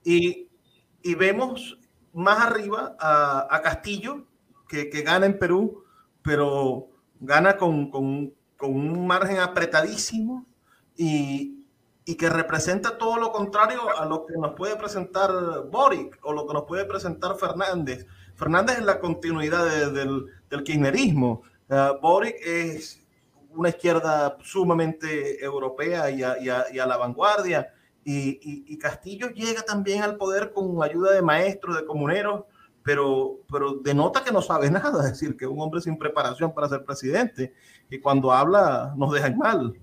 [0.03, 0.49] Y,
[1.03, 1.79] y vemos
[2.14, 4.27] más arriba a, a Castillo,
[4.66, 5.85] que, que, gana en Perú,
[6.22, 6.88] pero
[7.20, 10.46] gana con, con, con un margen apretadísimo
[10.96, 11.65] y,
[12.09, 15.31] y que representa todo lo contrario a lo que nos puede presentar
[15.69, 18.07] Boric o lo que nos puede presentar Fernández.
[18.37, 21.42] Fernández es la continuidad de, del, del kirchnerismo.
[21.69, 23.05] Uh, Boric es
[23.51, 27.73] una izquierda sumamente europea y a, y a, y a la vanguardia.
[28.05, 28.38] Y,
[28.73, 32.45] y, Castillo llega también al poder con ayuda de maestros, de comuneros,
[32.85, 36.55] pero, pero denota que no sabe nada, es decir, que es un hombre sin preparación
[36.55, 37.53] para ser presidente
[37.90, 39.75] y cuando habla nos dejan mal.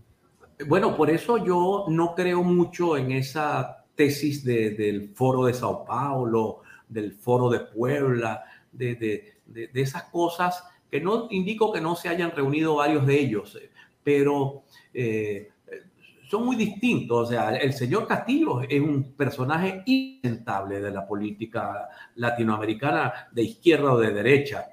[0.67, 5.85] Bueno, por eso yo no creo mucho en esa tesis de, del foro de Sao
[5.85, 11.95] Paulo, del foro de Puebla, de, de, de, esas cosas que no indico que no
[11.95, 13.57] se hayan reunido varios de ellos,
[14.03, 15.49] pero eh,
[16.29, 17.27] son muy distintos.
[17.27, 23.93] O sea, el señor Castillo es un personaje insentable de la política latinoamericana de izquierda
[23.93, 24.65] o de derecha.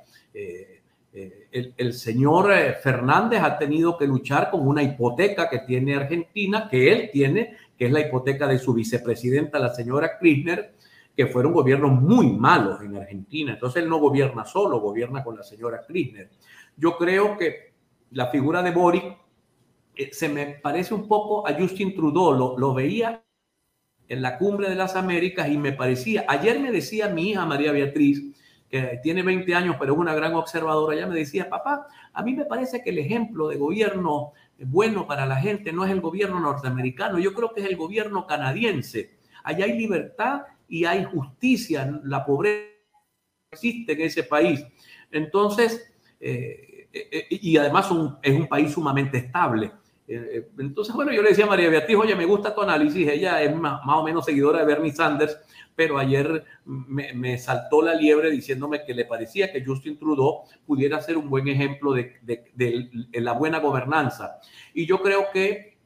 [1.13, 6.93] Eh, el, señor Fernández ha tenido que luchar con una hipoteca que tiene Argentina, que
[6.93, 10.75] él tiene, que es la hipoteca de su vicepresidenta, la señora Kirchner,
[11.17, 13.55] que fueron gobiernos muy malos en Argentina.
[13.55, 16.31] Entonces él no gobierna solo, gobierna con la señora Kirchner.
[16.77, 17.73] Yo creo que
[18.13, 19.17] la figura de Boric
[19.97, 23.25] eh, se me parece un poco a Justin Trudeau, lo veía
[24.11, 27.71] en la cumbre de las Américas y me parecía, ayer me decía mi hija María
[27.71, 28.21] Beatriz,
[28.71, 32.35] que tiene 20 años pero es una gran observadora, ella me decía, papá, a mí
[32.35, 36.39] me parece que el ejemplo de gobierno bueno para la gente no es el gobierno
[36.41, 39.19] norteamericano, yo creo que es el gobierno canadiense.
[39.43, 42.71] Allá hay libertad y hay justicia, la pobreza
[43.51, 44.65] existe en ese país.
[45.11, 47.91] Entonces, eh, eh, eh, y además
[48.23, 49.73] es un país sumamente estable.
[50.07, 53.55] entonces, bueno, yo le decía a María Beatriz, oye, me gusta tu análisis, ella es
[53.55, 55.37] más, o menos seguidora de Bernie Sanders,
[55.81, 61.17] pero ayer me, saltó la liebre diciéndome que le parecía que Justin Trudeau pudiera ser
[61.17, 62.21] un buen ejemplo de,
[63.15, 64.41] la buena gobernanza.
[64.75, 65.79] Y yo creo que,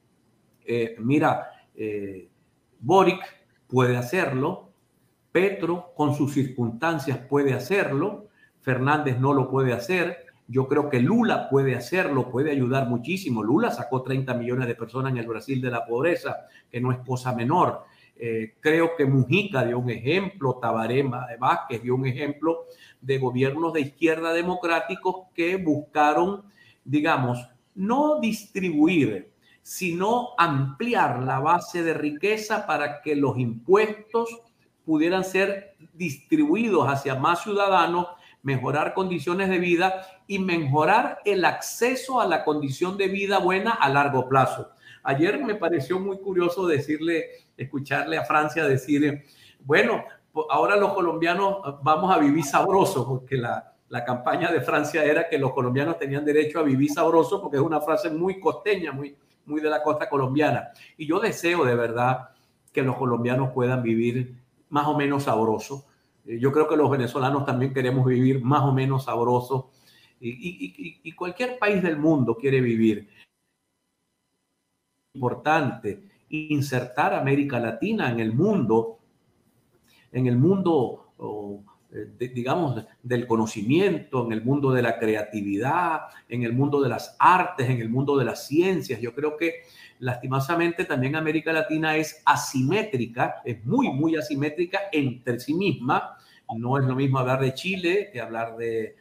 [0.99, 1.49] mira,
[2.81, 3.21] Boric
[3.69, 4.73] puede hacerlo,
[5.31, 8.27] Petro con sus circunstancias puede hacerlo,
[8.63, 13.45] Fernández no lo puede hacer, yo creo que Lula puede hacerlo, puede ayudar muchísimo.
[13.45, 16.99] Lula sacó 30 millones de personas en el Brasil de la pobreza, que no es
[17.07, 17.85] cosa menor.
[18.17, 21.03] Eh, creo que Mujica dio un ejemplo, Tabaré
[21.39, 22.67] Vázquez dio un ejemplo
[23.01, 26.45] de gobiernos de izquierda democráticos que buscaron,
[26.85, 34.29] digamos, no distribuir, sino ampliar la base de riqueza para que los impuestos
[34.85, 38.07] pudieran ser distribuidos hacia más ciudadanos,
[38.43, 43.89] mejorar condiciones de vida y mejorar el acceso a la condición de vida buena a
[43.89, 44.71] largo plazo.
[45.03, 49.25] Ayer me pareció muy curioso decirle, escucharle a Francia decir,
[49.61, 50.05] bueno,
[50.51, 55.39] ahora los colombianos vamos a vivir sabrosos, porque la, la campaña de Francia era que
[55.39, 59.61] los colombianos tenían derecho a vivir sabroso, porque es una frase muy costeña, muy, muy
[59.61, 60.71] de la costa colombiana.
[60.97, 62.31] Y yo deseo de verdad
[62.73, 64.35] que los colombianos puedan vivir
[64.69, 65.87] más o menos sabroso.
[66.27, 69.71] Eh, yo creo que los venezolanos también queremos vivir más o menos sabroso
[70.21, 73.09] y, cualquier país del mundo quiere vivir.
[75.15, 76.03] Importante
[76.35, 78.99] insertar América Latina en el mundo,
[80.13, 81.13] en el mundo,
[81.93, 87.17] eh, digamos, del conocimiento, en el mundo de la creatividad, en el mundo de las
[87.19, 89.01] artes, en el mundo de las ciencias.
[89.01, 89.63] Yo creo que
[89.99, 96.17] lastimosamente también América Latina es asimétrica, es muy, muy asimétrica entre sí misma.
[96.57, 98.97] No es lo mismo hablar de Chile que hablar de,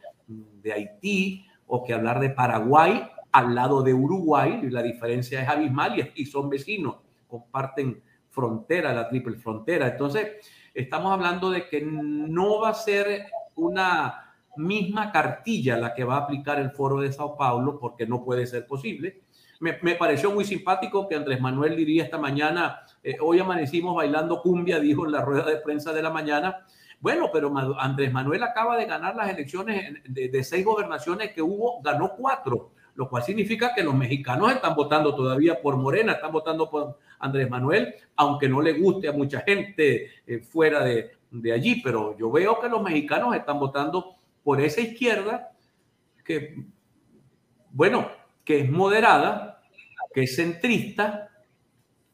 [0.72, 4.60] Haití o que hablar de Paraguay al lado de Uruguay.
[4.70, 6.96] La diferencia es abismal y, son vecinos,
[7.34, 9.88] comparten frontera, la triple frontera.
[9.88, 16.16] Entonces, estamos hablando de que no va a ser una misma cartilla la que va
[16.16, 19.22] a aplicar el foro de Sao Paulo, porque no puede ser posible.
[19.60, 24.78] Me, pareció muy simpático que Andrés Manuel diría esta mañana, eh, hoy amanecimos bailando cumbia,
[24.80, 26.66] dijo en la rueda de prensa de la mañana.
[27.00, 32.14] Bueno, pero Andrés Manuel acaba de ganar las elecciones de, seis gobernaciones que hubo, ganó
[32.16, 36.98] cuatro, lo cual significa que los mexicanos están votando todavía por Morena, están votando por
[37.18, 42.16] Andrés Manuel, aunque no le guste a mucha gente eh, fuera de, de allí, pero
[42.16, 45.52] yo veo que los mexicanos están votando por esa izquierda
[46.24, 46.56] que,
[47.70, 48.10] bueno,
[48.44, 49.62] que es moderada,
[50.12, 51.30] que es centrista,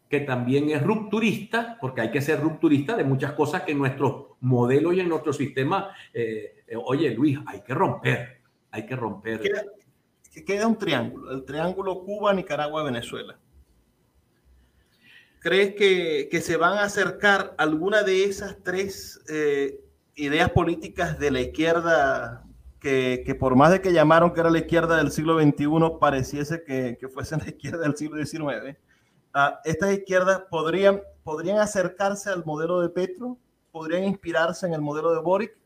[0.08, 4.36] que también es rupturista, porque hay que ser rupturista de muchas cosas que en nuestro
[4.40, 8.40] modelo y en nuestro sistema, eh, eh, oye Luis, hay que romper,
[8.70, 9.40] hay que romper.
[10.44, 13.38] Queda un triángulo, el triángulo Cuba, Nicaragua, Venezuela.
[15.40, 19.80] ¿Crees que, que se van a acercar alguna de esas tres eh,
[20.14, 22.44] ideas políticas de la izquierda
[22.78, 25.66] que, por más de que llamaron que era la izquierda del siglo XXI,
[26.00, 28.76] pareciese que, que fuese la izquierda del siglo XIX.
[29.34, 33.38] Ah, estas izquierdas podrían, podrían acercarse al modelo de Petro,
[33.70, 35.56] podrían inspirarse en el modelo de Boric.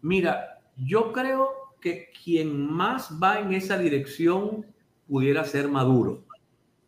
[0.00, 4.66] Mira, yo creo que quien más va en esa dirección
[5.06, 6.24] pudiera ser Maduro.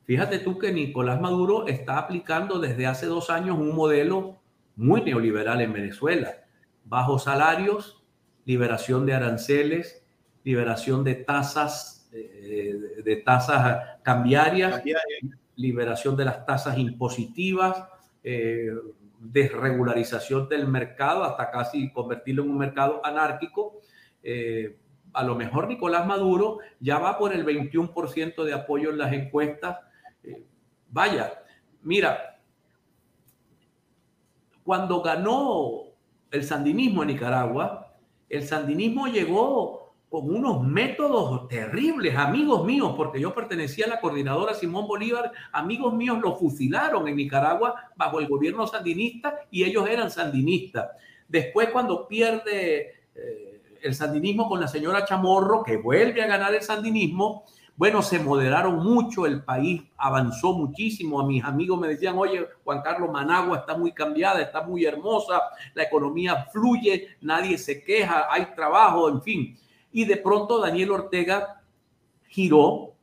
[0.05, 4.41] Fíjate tú que Nicolás Maduro está aplicando desde hace dos años un modelo
[4.77, 6.35] muy neoliberal en Venezuela.
[6.85, 8.03] Bajos salarios,
[8.45, 10.05] liberación de aranceles,
[10.43, 14.83] liberación de tasas, eh, de tasas cambiarias,
[15.57, 17.85] liberación de las tasas impositivas,
[18.25, 18.71] eh,
[19.21, 23.81] desregularización del mercado hasta casi convertirlo en un mercado anárquico.
[24.23, 24.77] Eh,
[25.13, 29.79] a lo mejor Nicolás Maduro ya va por el 21% de apoyo en las encuestas.
[30.89, 31.43] vaya,
[31.83, 32.41] mira,
[34.65, 35.85] cuando ganó
[36.31, 37.95] el sandinismo en Nicaragua,
[38.29, 44.55] el sandinismo llegó con unos métodos terribles, amigos míos, porque yo pertenecía a la coordinadora
[44.55, 50.11] Simón Bolívar, amigos míos lo fusilaron en Nicaragua bajo el gobierno sandinista y ellos eran
[50.11, 50.91] sandinistas.
[51.29, 53.50] Después cuando pierde eh,
[53.83, 57.45] el sandinismo con la señora Chamorro, que vuelve a ganar el sandinismo,
[57.77, 61.21] bueno, se moderaron mucho, el país avanzó muchísimo.
[61.21, 65.41] A mis amigos me decían, oye, Juan Carlos Managua está muy cambiada, está muy hermosa,
[65.75, 69.57] la economía fluye, nadie se queja, hay trabajo, en fin
[69.93, 71.63] y de pronto Daniel Ortega
[72.29, 72.95] giró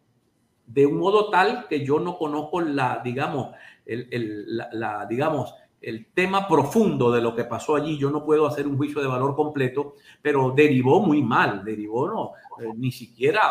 [0.66, 3.56] de un modo tal que yo no conozco la, digamos,
[3.86, 7.98] el, la, digamos, el tema profundo de lo que pasó allí.
[7.98, 12.32] Yo no puedo hacer un juicio de valor completo, pero derivó muy mal, derivó no,
[12.64, 13.42] eh, ni siquiera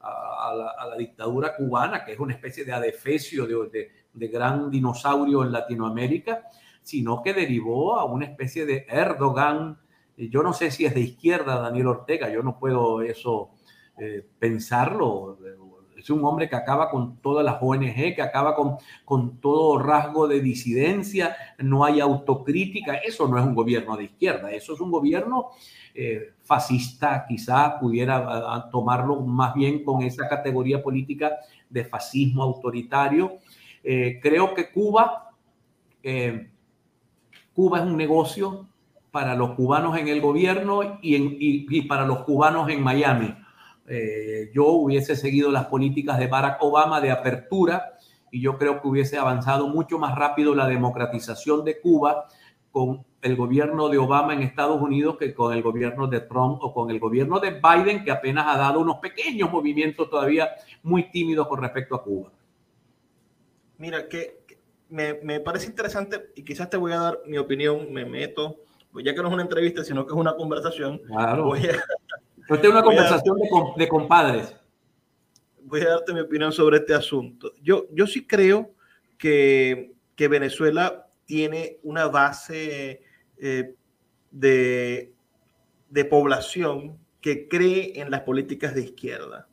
[0.00, 0.54] a,
[0.88, 6.44] la, dictadura cubana, que es una especie de adefesio de, de gran dinosaurio en Latinoamérica,
[6.82, 9.78] sino que derivó a una especie de Erdogan
[10.16, 13.50] yo no sé si es de izquierda Daniel Ortega, yo no puedo eso
[13.98, 15.38] eh, pensarlo.
[16.02, 20.28] Es un hombre que acaba con todas las ONG, que acaba con, con todo rasgo
[20.28, 22.94] de disidencia, no hay autocrítica.
[22.96, 25.50] Eso no es un gobierno de izquierda, eso es un gobierno
[25.94, 31.32] eh, fascista, quizá pudiera tomarlo más bien con esa categoría política
[31.70, 33.38] de fascismo autoritario.
[33.84, 35.30] Eh, creo que Cuba,
[37.54, 38.66] Cuba es un negocio,
[39.12, 43.34] para los cubanos en el gobierno y, en, y, para los cubanos en Miami.
[43.88, 47.98] Eh, yo hubiese seguido las políticas de Barack Obama de apertura
[48.30, 52.28] y yo creo que hubiese avanzado mucho más rápido la democratización de Cuba
[52.70, 56.72] con el gobierno de Obama en Estados Unidos que con el gobierno de Trump o
[56.72, 60.50] con el gobierno de Biden que apenas ha dado unos pequeños movimientos todavía
[60.82, 62.32] muy tímidos con respecto a Cuba.
[63.78, 64.44] Mira, que,
[64.88, 68.56] me, me parece interesante y quizás te voy a dar mi opinión, me meto
[68.92, 71.44] pues ya que no es una entrevista, sino que es una conversación, claro.
[71.46, 71.82] voy a,
[72.48, 73.36] una conversación
[73.76, 74.54] de, compadres.
[75.64, 77.52] Voy a darte mi opinión sobre este asunto.
[77.62, 78.74] Yo, yo sí creo
[79.18, 83.02] que, que Venezuela tiene una base
[83.38, 83.74] eh,
[84.30, 85.12] de,
[85.88, 89.48] de población que cree en las políticas de izquierda.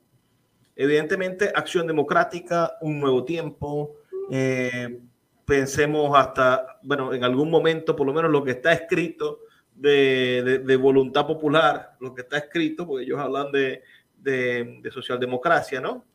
[0.75, 3.95] Evidentemente, Acción Democrática, Un Nuevo Tiempo,
[4.31, 5.01] eh,
[5.45, 9.39] pensemos hasta, bueno, en algún momento, por lo menos lo que está escrito
[9.79, 13.81] de, de, voluntad popular, lo que está escrito, porque ellos hablan de,
[14.17, 16.05] de socialdemocracia, ¿no?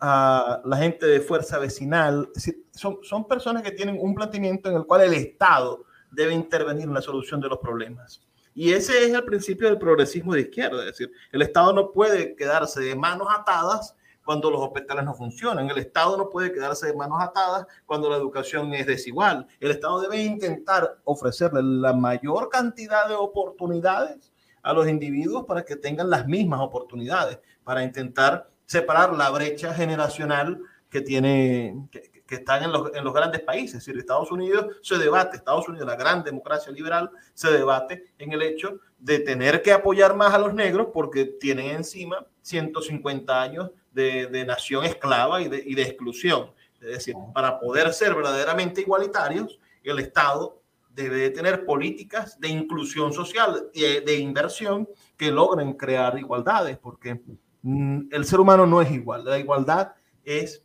[0.00, 2.28] La gente de fuerza vecinal,
[2.72, 6.94] son, son personas que tienen un planteamiento en el cual el Estado debe intervenir en
[6.94, 8.20] la solución de los problemas.
[8.54, 12.34] Y ese es el principio del progresismo de izquierda, es decir, el Estado no puede
[12.36, 13.94] quedarse de manos atadas
[14.26, 15.70] cuando los hospitales no funcionan.
[15.70, 19.46] El Estado no puede quedarse de manos atadas cuando la educación es desigual.
[19.60, 25.76] El Estado debe intentar ofrecerle la mayor cantidad de oportunidades a los individuos para que
[25.76, 30.60] tengan las mismas oportunidades, para intentar separar la brecha generacional
[30.90, 33.76] que tiene, que, están en los, en los, grandes países.
[33.76, 38.32] Es decir, Estados Unidos se debate, Estados Unidos, la gran democracia liberal, se debate en
[38.32, 43.70] el hecho de tener que apoyar más a los negros porque tienen encima 150 años
[43.96, 46.52] de, nación esclava y de, y de, exclusión.
[46.80, 53.68] Es decir, para poder ser verdaderamente igualitarios, el Estado debe tener políticas de inclusión social
[53.72, 57.20] y de, inversión que logren crear igualdades, porque
[57.62, 59.24] mm, el ser humano no es igual.
[59.24, 59.92] La igualdad
[60.24, 60.62] es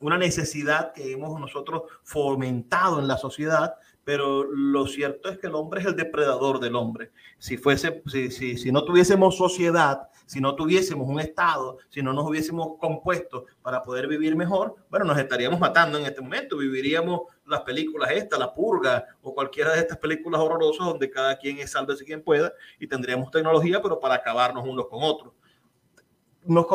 [0.00, 3.74] una necesidad que hemos nosotros fomentado en la sociedad
[4.06, 7.10] pero lo cierto es que el hombre es el depredador del hombre.
[7.40, 12.12] Si, fuese, si, si, si, no tuviésemos sociedad, si no tuviésemos un Estado, si no
[12.12, 16.56] nos hubiésemos compuesto para poder vivir mejor, bueno, nos estaríamos matando en este momento.
[16.56, 21.58] Viviríamos las películas estas, La Purga o cualquiera de estas películas horrorosas donde cada quien
[21.58, 25.32] es sálvese quien pueda y tendríamos tecnología, pero para acabarnos unos con otros.
[26.44, 26.66] Nos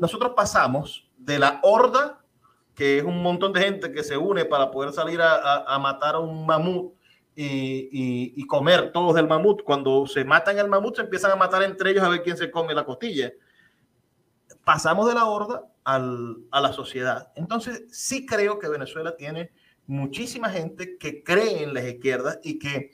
[0.00, 2.19] nosotros pasamos de la horda
[2.74, 6.18] que es un montón de gente que se une para poder salir a, matar a
[6.18, 6.94] un mamut
[7.34, 9.62] y, comer todos el mamut.
[9.62, 12.50] Cuando se matan el mamut, se empiezan a matar entre ellos a ver quién se
[12.50, 13.32] come la costilla.
[14.64, 17.32] Pasamos de la horda a la sociedad.
[17.34, 19.50] Entonces, sí creo que Venezuela tiene
[19.86, 22.92] muchísima gente que cree en las izquierdas y que,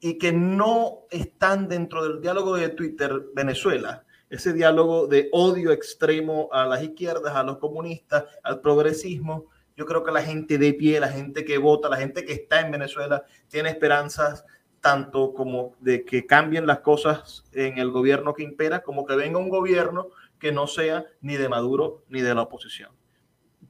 [0.00, 6.48] y que no están dentro del diálogo de Twitter Venezuela ese diálogo de odio extremo
[6.52, 9.46] a las izquierdas, a los comunistas, al progresismo.
[9.76, 12.60] Yo creo que la gente de pie, la gente que vota, la gente que está
[12.60, 14.44] en Venezuela, tiene esperanzas
[14.80, 19.38] tanto como de que cambien las cosas en el gobierno que impera, como que venga
[19.38, 20.08] un gobierno
[20.38, 22.92] que no sea ni de Maduro ni de la oposición.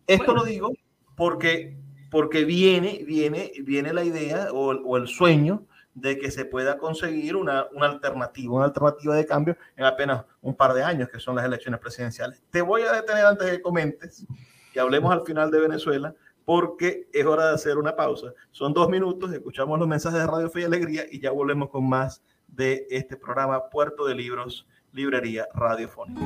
[0.06, 0.72] Esto lo digo
[1.16, 1.76] porque,
[2.10, 5.66] porque viene, viene, viene la idea o, o el sueño
[5.96, 10.54] de que se pueda conseguir una, una alternativa, una alternativa de cambio en apenas un
[10.54, 12.42] par de años, que son las elecciones presidenciales.
[12.50, 14.26] Te voy a detener antes de que comentes
[14.74, 18.32] y hablemos al final de Venezuela, porque es hora de hacer una pausa.
[18.50, 21.88] Son dos minutos, escuchamos los mensajes de Radio Fe y Alegría y ya volvemos con
[21.88, 26.20] más de este programa Puerto de Libros, Librería Radiofónica.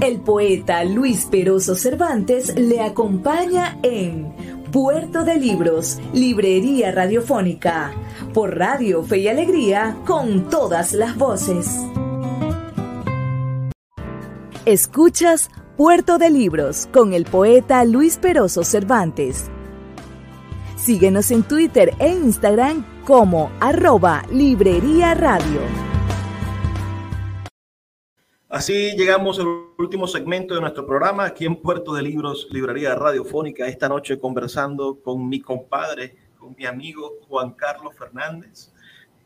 [0.00, 7.90] El poeta Luis Peroso Cervantes le acompaña en Puerto de Libros, Librería Radiofónica,
[8.34, 11.80] por Radio Fe y Alegría, con todas las voces.
[14.66, 15.48] Escuchas
[15.78, 19.46] Puerto de Libros con el poeta Luis Peroso Cervantes.
[20.76, 25.87] Síguenos en Twitter e Instagram como arroba Librería Radio.
[28.50, 29.46] Así llegamos al
[29.76, 34.98] último segmento de nuestro programa aquí en Puerto de Libros, Librería Radiofónica, esta noche conversando
[35.02, 38.72] con mi compadre, con mi amigo Juan Carlos Fernández,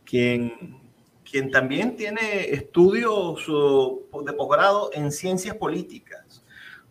[0.04, 0.76] quien,
[1.22, 6.44] quien también tiene estudios de posgrado en ciencias políticas.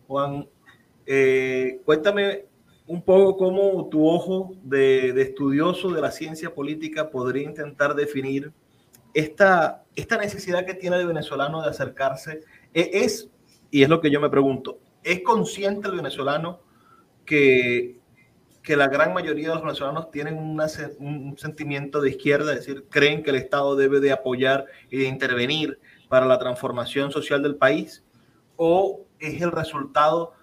[0.07, 0.47] Juan,
[1.05, 2.45] eh, cuéntame
[2.87, 8.53] un poco cómo tu ojo de, de estudioso de la ciencia política podría intentar definir
[9.13, 12.41] esta, esta necesidad que tiene el venezolano de acercarse
[12.73, 13.29] e, es,
[13.69, 16.61] y es lo que yo me pregunto, ¿es consciente el venezolano
[17.25, 17.99] que,
[18.63, 23.23] que la gran mayoría de los venezolanos tienen un sentimiento de izquierda, es decir, creen
[23.23, 28.03] que el Estado debe de apoyar y intervenir para la transformación social del país?
[28.55, 30.33] ¿O es el resultado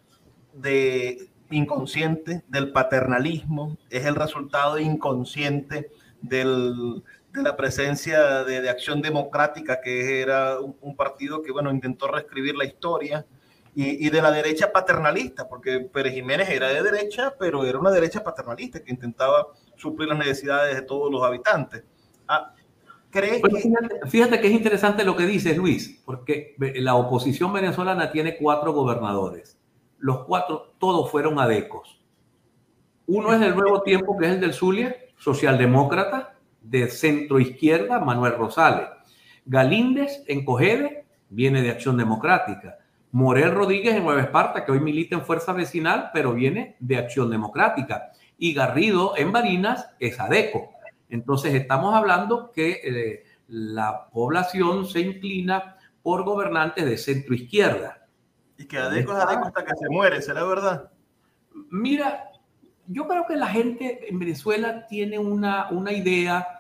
[0.53, 3.77] de inconsciente del paternalismo?
[3.91, 5.91] ¿Es el resultado inconsciente
[6.21, 7.03] del,
[7.33, 12.57] de la presencia de, de, Acción Democrática, que era un, partido que, bueno, intentó reescribir
[12.57, 13.27] la historia,
[13.75, 17.91] y, y, de la derecha paternalista, porque Pérez Jiménez era de derecha, pero era una
[17.91, 21.85] derecha paternalista que intentaba suplir las necesidades de todos los habitantes.
[22.27, 22.55] Ah,
[23.11, 28.11] ¿crees pues fíjate, fíjate, que es interesante lo que dices, Luis, porque la oposición venezolana
[28.11, 29.59] tiene cuatro gobernadores.
[29.99, 32.01] Los cuatro, todos fueron adecos.
[33.07, 36.38] Uno es del Nuevo Tiempo, que es el del Zulia, socialdemócrata,
[36.69, 38.89] de centro izquierda, Manuel Rosales.
[39.45, 42.79] Galíndez en Cogede viene de Acción Democrática.
[43.11, 47.31] Morel Rodríguez en Nueva Esparta, que hoy milita en Fuerza Vecinal, pero viene de Acción
[47.31, 48.13] Democrática.
[48.37, 50.71] Y Garrido en Barinas es ADECO.
[51.09, 58.07] Entonces estamos hablando que eh, la población se inclina por gobernantes de centro izquierda.
[58.59, 60.91] Y que ADECO es ADECO hasta que se muere, ¿será verdad?
[61.71, 62.31] Mira,
[62.87, 66.58] yo creo que la gente en Venezuela tiene una, una idea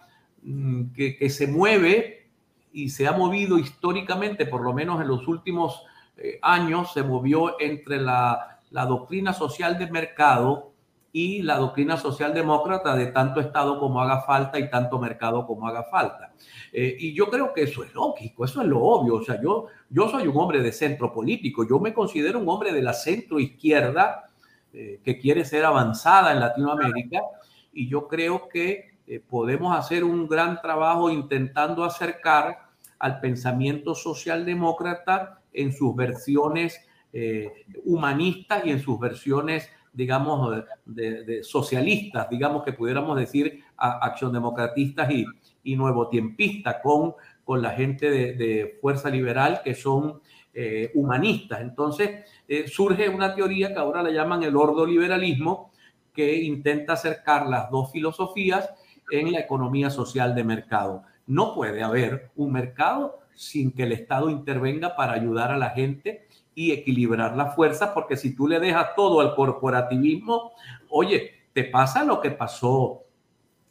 [0.94, 2.28] que, que, se mueve
[2.72, 5.82] y se ha movido históricamente, por lo menos en los últimos
[6.16, 10.72] eh, años, se movió entre la, la, doctrina social de mercado
[11.12, 15.84] y la doctrina socialdemócrata de tanto Estado como haga falta y tanto mercado como haga
[15.84, 16.32] falta.
[16.72, 19.16] Eh, y yo creo que eso es lógico, eso es lo obvio.
[19.16, 22.72] O sea, yo, yo soy un hombre de centro político, yo me considero un hombre
[22.72, 24.26] de la centro izquierda
[24.72, 27.22] eh, que quiere ser avanzada en Latinoamérica
[27.72, 35.40] y yo creo que eh, podemos hacer un gran trabajo intentando acercar al pensamiento socialdemócrata
[35.52, 36.80] en sus versiones
[37.12, 44.32] eh, humanistas y en sus versiones, digamos, de, socialistas, digamos que pudiéramos decir a, acción
[44.32, 45.24] democratistas y,
[45.62, 50.20] y nuevotiempistas con, con la gente de, de Fuerza Liberal que son
[50.61, 51.61] eh, humanistas.
[51.61, 55.70] Entonces eh, surge una teoría que ahora le llaman el ordoliberalismo,
[56.12, 58.68] que intenta acercar las dos filosofías
[59.11, 61.02] en la economía social de mercado.
[61.26, 66.26] No puede haber un mercado sin que el Estado intervenga para ayudar a la gente
[66.54, 70.52] y equilibrar las fuerzas, porque si tú le dejas todo al corporativismo,
[70.90, 73.04] oye, te pasa lo que pasó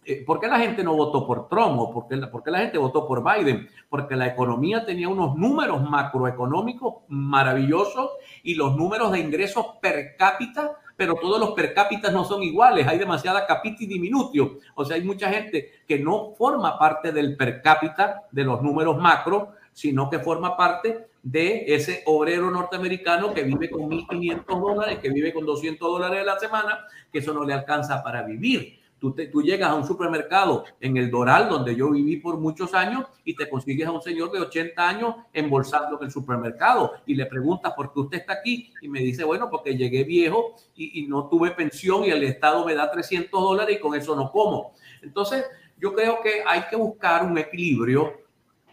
[0.09, 2.15] eh, ¿Por qué la gente no votó por Trump o por qué,
[2.49, 3.67] la gente votó por Biden?
[3.89, 8.11] Porque la economía tenía unos números macroeconómicos maravillosos
[8.41, 12.85] y los números de ingresos per cápita, pero todos los per cápita no son iguales,
[12.87, 17.61] hay demasiada capiti diminutio, o sea, hay mucha gente que no forma parte del per
[17.61, 23.69] cápita de los números macro, sino que forma parte de ese obrero norteamericano que vive
[23.69, 26.79] con 1.500 dólares, que vive con 200 dólares a la semana,
[27.11, 28.79] que eso no le alcanza para vivir.
[28.99, 33.05] Tú, tú, llegas a un supermercado en el Doral, donde yo viví por muchos años,
[33.23, 37.25] y te consigues a un señor de 80 años embolsando en el supermercado y le
[37.25, 41.07] preguntas por qué usted está aquí y me dice, bueno, porque llegué viejo y, y
[41.07, 44.73] no tuve pensión y el Estado me da 300 dólares y con eso no como.
[45.01, 45.45] Entonces,
[45.79, 48.21] yo creo que hay que buscar un equilibrio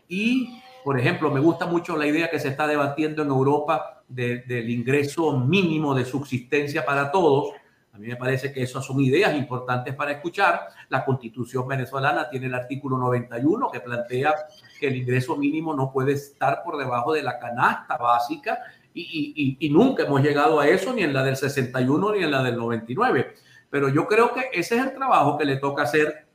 [0.08, 4.42] y, por ejemplo, me gusta mucho la idea que se está debatiendo en Europa de,
[4.42, 7.52] del ingreso mínimo de subsistencia para todos
[7.94, 10.66] A mí me parece que esas son ideas importantes para escuchar.
[10.88, 14.34] La constitución venezolana tiene el artículo 91 que plantea
[14.80, 18.58] que el ingreso mínimo no puede estar por debajo de la canasta básica
[18.92, 22.42] y, y, nunca hemos llegado a eso, ni en la del 61 ni en la
[22.42, 23.34] del 99.
[23.70, 26.26] Pero yo creo que ese es el trabajo que le toca hacer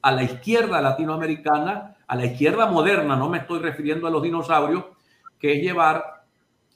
[0.00, 4.84] a la izquierda latinoamericana, a la izquierda moderna, no me estoy refiriendo a los dinosaurios,
[5.40, 6.24] que es llevar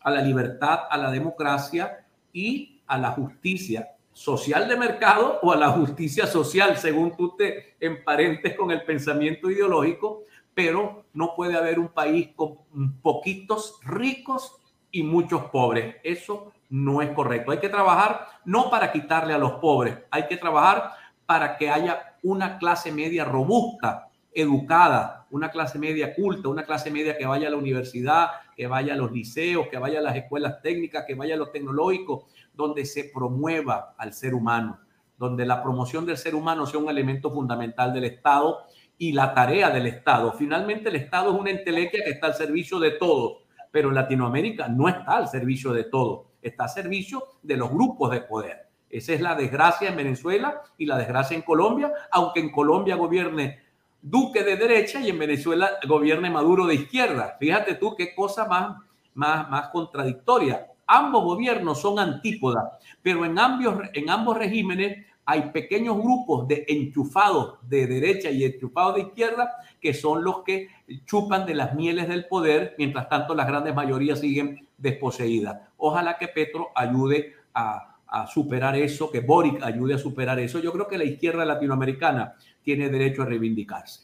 [0.00, 3.88] a la libertad, a la democracia y a la justicia
[4.18, 9.48] social de mercado o a la justicia social, según tú te emparentes con el pensamiento
[9.48, 12.58] ideológico, pero no puede haber un país con
[13.00, 14.56] poquitos ricos
[14.90, 15.98] y muchos pobres.
[16.02, 17.52] Eso no es correcto.
[17.52, 20.90] Hay que trabajar no para quitarle a los pobres, hay que trabajar
[21.24, 24.07] para que haya una clase media robusta,
[24.42, 28.94] educada, una clase media culta, una clase media que vaya a la universidad, que vaya
[28.94, 32.24] a los liceos, que vaya a las escuelas técnicas, que vaya a los tecnológicos,
[32.54, 34.80] donde se promueva al ser humano,
[35.16, 38.58] donde la promoción del ser humano sea un elemento fundamental del Estado
[38.96, 40.32] y la tarea del Estado.
[40.32, 44.68] Finalmente, el Estado es una entelequia que está al servicio de todos pero en Latinoamérica
[44.68, 48.68] no está al servicio de todo, está al servicio de los grupos de poder.
[48.90, 53.60] Esa es la desgracia en Venezuela y la desgracia en Colombia, aunque en Colombia gobierne
[54.00, 57.36] Duque de derecha y en Venezuela gobierne Maduro de izquierda.
[57.38, 58.76] Fíjate tú qué cosa más,
[59.14, 60.66] más, más contradictoria.
[60.86, 62.64] Ambos gobiernos son antípodas,
[63.02, 68.94] pero en ambos, en ambos regímenes hay pequeños grupos de enchufados de derecha y enchufados
[68.94, 70.68] de izquierda que son los que
[71.04, 75.60] chupan de las mieles del poder, mientras tanto las grandes mayorías siguen desposeídas.
[75.76, 77.94] Ojalá que Petro ayude a,
[78.32, 80.60] superar eso, que Boric ayude a superar eso.
[80.60, 82.36] Yo creo que la izquierda latinoamericana
[82.68, 84.02] tiene derecho a reivindicarse.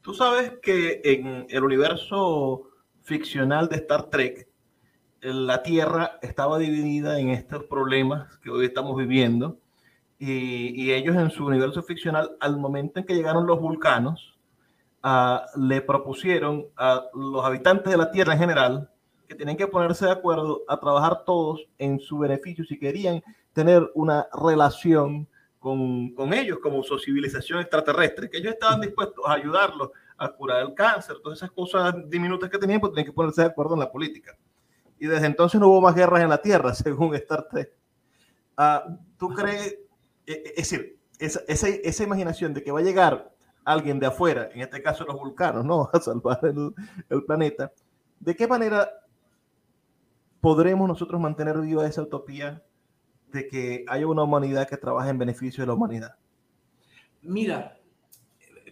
[0.00, 2.68] Tú sabes que en el universo
[3.02, 4.46] ficcional de Star Trek,
[5.20, 9.58] la Tierra estaba dividida en estos problemas que hoy estamos viviendo
[10.16, 14.38] y, ellos en su universo ficcional, al momento en que llegaron los vulcanos,
[15.02, 18.90] uh, le propusieron a los habitantes de la Tierra en general
[19.26, 23.90] que tenían que ponerse de acuerdo a trabajar todos en su beneficio si querían tener
[23.96, 25.26] una relación
[25.66, 30.62] con, con ellos como su civilización extraterrestre, que ellos estaban dispuestos a ayudarlos a curar
[30.62, 33.80] el cáncer, todas esas cosas diminutas que tenían, pues tenían que ponerse de acuerdo en
[33.80, 34.38] la política.
[34.96, 37.72] Y desde entonces no hubo más guerras en la Tierra, según Star Trek.
[38.56, 39.76] Uh, ¿Tú crees
[40.24, 44.48] e, e, es decir, esa, esa, imaginación de que va a llegar alguien de afuera,
[44.54, 45.90] en este caso los vulcanos, ¿no?
[45.92, 46.72] A salvar el,
[47.10, 47.72] el planeta.
[48.20, 48.88] ¿De qué manera
[50.40, 52.62] podremos nosotros mantener viva esa utopía
[53.32, 56.14] de que haya una humanidad que trabaje en beneficio de la humanidad?
[57.22, 57.76] Mira,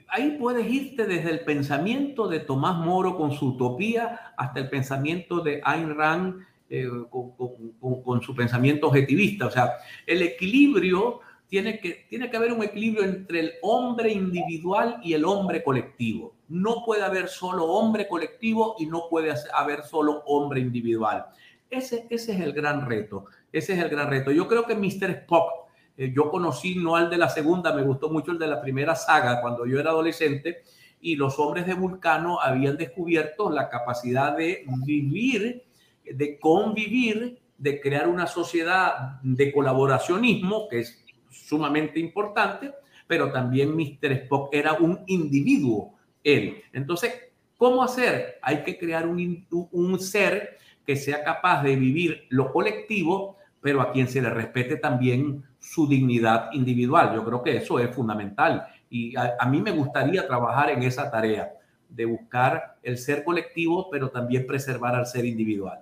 [0.09, 5.41] ahí puedes irte desde el pensamiento de Tomás Moro con su utopía hasta el pensamiento
[5.41, 9.47] de Ayn Rand eh, con, con, con, su pensamiento objetivista.
[9.47, 9.75] O sea,
[10.07, 15.25] el equilibrio tiene que, tiene que haber un equilibrio entre el hombre individual y el
[15.25, 16.35] hombre colectivo.
[16.49, 21.27] No puede haber solo hombre colectivo y no puede haber solo hombre individual.
[21.71, 23.27] Ese, ese es el gran reto.
[23.55, 24.33] Ese es el gran reto.
[24.33, 25.11] Yo creo que Mr.
[25.11, 28.61] Spock, eh, yo conocí no al de la segunda, me gustó mucho el de la
[28.61, 30.65] primera saga cuando yo era adolescente
[31.01, 35.63] y los hombres de Vulcano habían descubierto la capacidad de vivir,
[36.05, 42.73] de convivir, de crear una sociedad de colaboracionismo, que es sumamente importante,
[43.07, 44.11] pero también Mr.
[44.25, 45.95] Spock era un individuo,
[46.25, 46.61] él.
[46.73, 47.15] Entonces,
[47.57, 48.41] ¿cómo hacer?
[48.43, 53.93] Hay que crear un, un ser que sea capaz de vivir lo colectivo, pero a
[53.93, 57.15] quien se le respete también su dignidad individual.
[57.15, 61.51] Yo creo que eso es fundamental y a, mí me gustaría trabajar en esa tarea
[61.89, 65.79] de buscar el ser colectivo, pero también preservar al ser individual.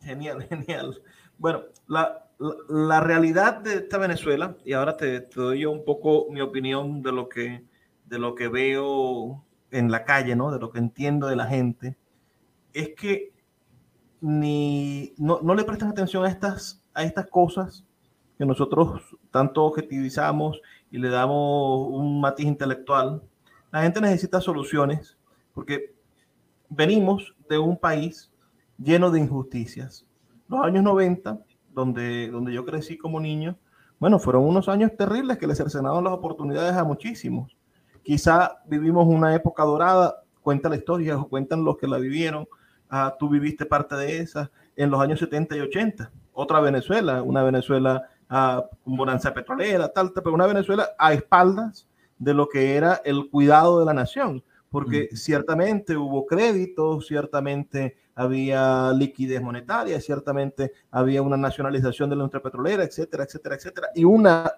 [0.00, 1.00] Genial, genial.
[1.38, 2.26] Bueno, la,
[2.68, 7.12] la, realidad de esta Venezuela, y ahora te, doy yo un poco mi opinión de
[7.12, 7.64] lo que,
[8.06, 10.50] de lo que veo en la calle, ¿no?
[10.50, 11.96] de lo que entiendo de la gente,
[12.72, 13.31] es que
[14.22, 17.84] ni, no, no le prestan atención a estas, a estas cosas
[18.38, 20.60] que nosotros tanto objetivizamos
[20.90, 23.22] y le damos un matiz intelectual.
[23.70, 25.18] La gente necesita soluciones
[25.52, 25.94] porque
[26.68, 28.32] venimos de un país
[28.78, 30.06] lleno de injusticias.
[30.48, 31.38] Los años 90
[31.74, 33.58] donde, donde yo crecí como niño,
[33.98, 37.56] bueno, fueron unos años terribles que le cercenaron las oportunidades a muchísimos.
[38.02, 42.48] Quizá vivimos una época dorada, cuenta la historia, o cuentan los que la vivieron.
[42.94, 46.12] Ah, tú viviste parte de esa en los años 70 y 80.
[46.34, 51.88] Otra Venezuela, una Venezuela ah, con bonanza petrolera, tal, pero una Venezuela a espaldas
[52.18, 58.92] de lo que era el cuidado de la nación, porque ciertamente hubo crédito, ciertamente había
[58.92, 64.52] liquidez monetaria, ciertamente había una nacionalización de la industria petrolera, etcétera, etcétera, etcétera, y una,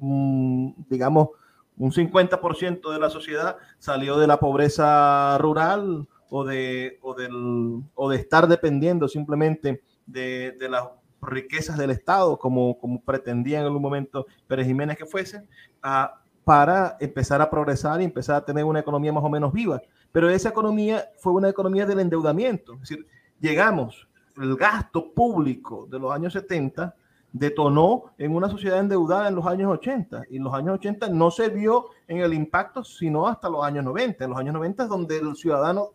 [0.00, 1.28] mm, digamos,
[1.76, 8.10] un 50% de la sociedad salió de la pobreza rural o de, o del, o
[8.10, 10.84] de estar dependiendo simplemente de, de las
[11.20, 15.42] riquezas del Estado, como, como pretendía en algún momento Pérez Jiménez que fuese,
[15.82, 19.82] a, para empezar a progresar y empezar a tener una economía más o menos viva.
[20.12, 22.74] Pero esa economía fue una economía del endeudamiento.
[22.74, 23.06] Es decir,
[23.40, 26.94] llegamos, el gasto público de los años 70
[27.32, 30.22] detonó en una sociedad endeudada en los años 80.
[30.30, 33.84] Y en los años 80 no se vio en el impacto sino hasta los años
[33.84, 34.24] 90.
[34.24, 35.90] En los años 90 es donde el ciudadano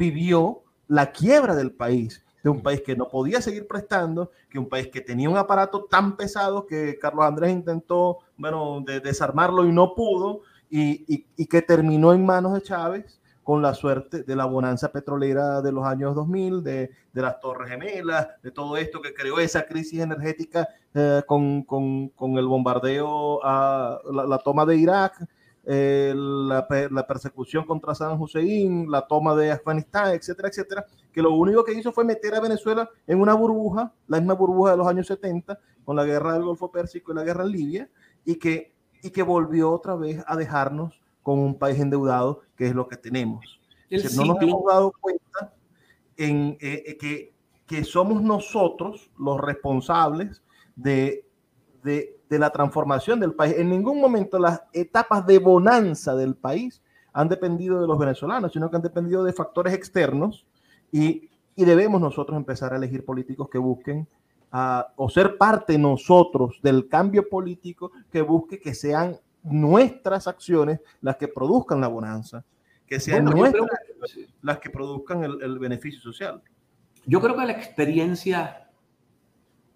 [0.00, 4.66] vivió la quiebra del país, de un país que no podía seguir prestando, que un
[4.66, 9.72] país que tenía un aparato tan pesado que Carlos Andrés intentó, bueno, de desarmarlo y
[9.72, 10.40] no pudo,
[10.70, 14.90] y, y, y que terminó en manos de Chávez con la suerte de la bonanza
[14.90, 19.38] petrolera de los años 2000, de, de las Torres Gemelas, de todo esto que creó
[19.38, 25.26] esa crisis energética eh, con, con, con, el bombardeo a la, la toma de Irak,
[25.72, 31.32] eh, la, la, persecución contra Saddam Hussein, la toma de Afganistán, etcétera, etcétera, que lo
[31.32, 34.88] único que hizo fue meter a Venezuela en una burbuja, la misma burbuja de los
[34.88, 37.90] años 70, con la guerra del Golfo Pérsico y la guerra en Libia,
[38.24, 42.74] y que, y que volvió otra vez a dejarnos con un país endeudado, que es
[42.74, 43.60] lo que tenemos.
[43.88, 45.54] Decir, no nos hemos dado cuenta
[46.16, 47.32] en eh, que,
[47.64, 50.42] que, somos nosotros los responsables
[50.74, 51.29] de,
[51.82, 53.54] de, de, la transformación del país.
[53.56, 58.70] En ningún momento las etapas de bonanza del país han dependido de los venezolanos, sino
[58.70, 60.46] que han dependido de factores externos
[60.92, 64.08] y, y debemos nosotros empezar a elegir políticos que busquen
[64.52, 71.16] uh, o ser parte nosotros del cambio político que busque que sean nuestras acciones las
[71.16, 72.44] que produzcan la bonanza,
[72.86, 73.66] que sean bueno, nuestras
[74.14, 76.42] que, las que produzcan el, el, beneficio social.
[77.06, 78.69] Yo creo que la experiencia,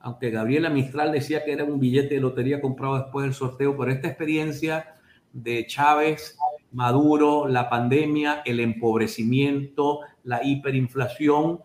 [0.05, 3.91] aunque Gabriela Mistral decía que era un billete de lotería comprado después del sorteo, pero
[3.91, 4.95] esta experiencia
[5.33, 6.37] de Chávez,
[6.73, 11.61] Maduro, la pandemia, el empobrecimiento, la hiperinflación,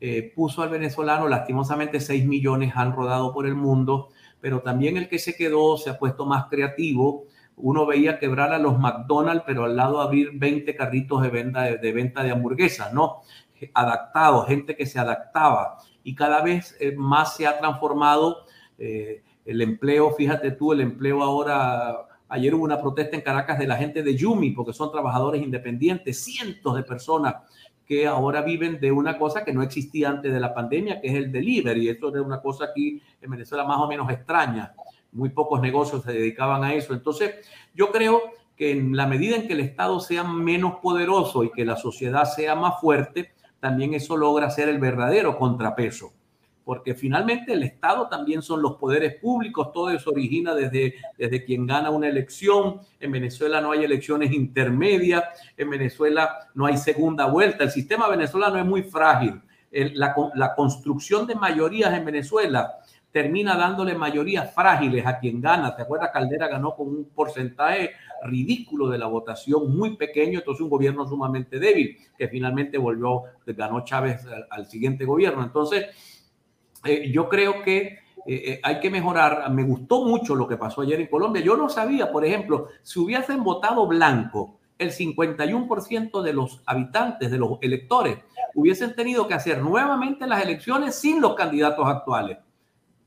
[0.00, 4.08] eh, puso al venezolano, lastimosamente 6 millones han rodado por el mundo,
[4.40, 8.58] pero también el que se quedó se ha puesto más creativo, uno veía quebrar a
[8.58, 12.92] los McDonald's, pero al lado abrir 20 carritos de venta de, de, venta de hamburguesas,
[12.92, 13.20] ¿no?
[13.72, 18.44] Adaptado, gente que se adaptaba y cada vez eh, más se ha transformado
[18.78, 23.66] eh, el empleo, fíjate tú, el empleo ahora, ayer hubo una protesta en Caracas de
[23.66, 27.34] la gente de Yumi, porque son trabajadores independientes, cientos de personas
[27.84, 31.14] que ahora viven de una cosa que no existía antes de la pandemia, que es
[31.14, 31.88] el delivery.
[31.88, 34.72] Esto es una cosa aquí en Venezuela más o menos extraña
[35.14, 36.92] muy pocos negocios se dedicaban a eso.
[36.92, 37.36] Entonces,
[37.74, 38.20] yo creo
[38.56, 42.24] que en la medida en que el Estado sea menos poderoso y que la sociedad
[42.24, 43.32] sea más fuerte,
[43.64, 46.12] también eso logra ser el verdadero contrapeso.
[46.66, 51.66] Porque finalmente el Estado también son los poderes públicos, todo eso origina desde, desde quien
[51.66, 52.80] gana una elección.
[53.00, 55.24] En Venezuela no hay elecciones intermedias,
[55.56, 57.64] en Venezuela no hay segunda vuelta.
[57.64, 59.40] El sistema venezolano es muy frágil.
[59.70, 62.80] La, la construcción de mayorías en Venezuela
[63.12, 65.74] termina dándole mayorías frágiles a quien gana.
[65.74, 66.10] ¿Te acuerdas?
[66.12, 67.92] Caldera ganó con un porcentaje
[68.24, 73.84] ridículo de la votación, muy pequeño, entonces un gobierno sumamente débil, que finalmente volvió, ganó
[73.84, 75.42] Chávez al, siguiente gobierno.
[75.42, 75.86] Entonces,
[76.84, 79.50] eh, yo creo que eh, eh, hay que mejorar.
[79.50, 81.42] Me gustó mucho lo que pasó ayer en Colombia.
[81.42, 87.38] Yo no sabía, por ejemplo, si hubiesen votado blanco, el 51% de los habitantes, de
[87.38, 88.18] los electores,
[88.54, 92.38] hubiesen tenido que hacer nuevamente las elecciones sin los candidatos actuales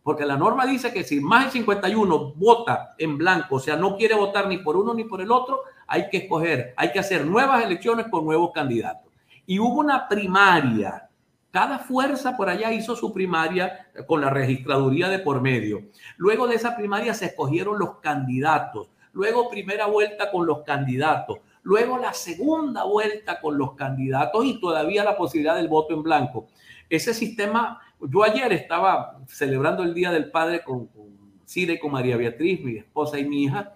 [0.07, 3.97] porque la norma dice que si más de 51 vota en blanco, o sea, no
[3.97, 7.25] quiere votar ni por uno ni por el otro, hay que escoger, hay que hacer
[7.25, 9.11] nuevas elecciones con nuevos candidatos.
[9.45, 11.09] Y hubo una primaria.
[11.51, 15.81] Cada fuerza por allá hizo su primaria con la registraduría de por medio.
[16.15, 18.87] Luego de esa primaria se escogieron los candidatos.
[19.11, 21.39] Luego primera vuelta con los candidatos.
[21.63, 26.47] Luego la segunda vuelta con los candidatos y todavía la posibilidad del voto en blanco.
[26.89, 31.07] Ese sistema yo ayer estaba celebrando el Día del Padre con, con
[31.45, 33.73] Cire con María Beatriz, mi esposa y mi hija,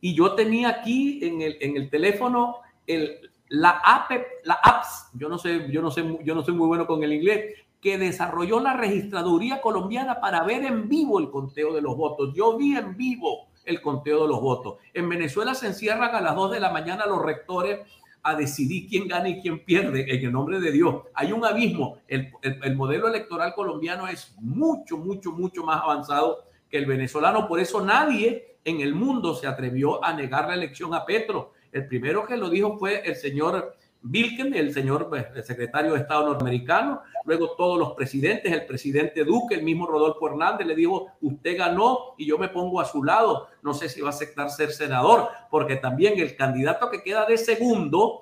[0.00, 2.56] y yo tenía aquí en el, en el teléfono
[2.86, 4.10] el, la app,
[4.44, 7.12] la apps, yo no sé, yo no sé, yo no soy muy bueno con el
[7.12, 12.32] inglés, que desarrolló la registraduría colombiana para ver en vivo el conteo de los votos.
[12.34, 14.76] Yo vi en vivo el conteo de los votos.
[14.94, 17.80] En Venezuela se encierran a las 2 de la mañana los rectores
[18.22, 21.02] a decidir quién gana y quién pierde en el nombre de Dios.
[21.14, 21.98] Hay un abismo.
[22.06, 27.48] El, el, el, modelo electoral colombiano es mucho, mucho, mucho más avanzado que el venezolano.
[27.48, 31.52] Por eso nadie en el mundo se atrevió a negar la elección a Petro.
[31.72, 36.26] El primero que lo dijo fue el señor Vilken, el señor pues, secretario de Estado
[36.26, 41.56] norteamericano, luego todos los presidentes, el presidente Duque, el mismo Rodolfo Hernández le dijo, usted
[41.56, 44.72] ganó y yo me pongo a su lado, no sé si va a aceptar ser
[44.72, 48.20] senador, porque también el candidato que queda de segundo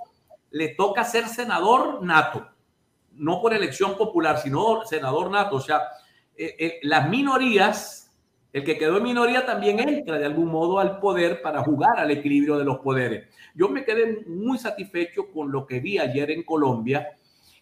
[0.51, 2.47] le toca ser senador nato,
[3.13, 5.81] no por elección popular, sino senador nato, o sea,
[6.37, 8.10] eh, eh, las minorías
[8.53, 12.11] el que quedó en minoría también entra de algún modo al poder para jugar al
[12.11, 13.29] equilibrio de los poderes.
[13.55, 17.09] Yo me quedé muy satisfecho con lo que vi ayer en Colombia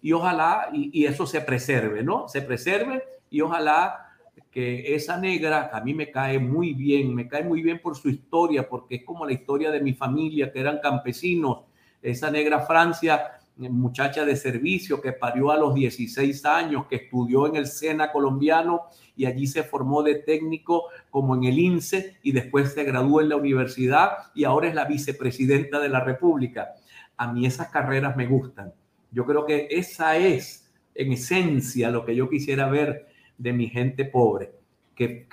[0.01, 2.29] y ojalá, y, eso se preserve, ¿no?
[2.29, 4.07] Se preserve y ojalá
[4.51, 8.09] que esa negra, a mí me cae muy bien, me cae muy bien por su
[8.09, 11.65] historia, porque es como la historia de mi familia, que eran campesinos.
[12.01, 17.57] Esa negra Francia muchacha de servicio que parió a los 16 años, que estudió en
[17.57, 18.83] el SENA colombiano
[19.19, 23.29] y allí se formó de técnico como en el INSE y después se graduó en
[23.29, 26.69] la universidad y ahora es la vicepresidenta de la República.
[27.17, 28.73] A mí esas carreras me gustan.
[29.11, 34.05] Yo creo que esa es en esencia lo que yo quisiera ver de mi gente
[34.05, 34.53] pobre.
[34.95, 35.27] Que,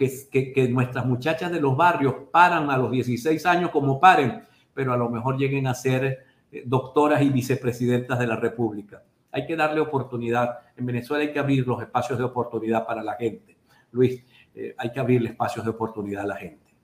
[0.71, 4.41] nuestras muchachas de los barrios paran a los 16 años como paren,
[4.73, 9.03] pero a lo mejor lleguen a ser eh, doctoras y vicepresidentas de la República.
[9.31, 10.59] Hay que darle oportunidad.
[10.75, 13.54] En Venezuela hay que abrir los espacios de oportunidad para la gente.
[13.95, 14.23] Luis,
[14.53, 16.75] eh, hay que abrirle espacios de oportunidad a la gente.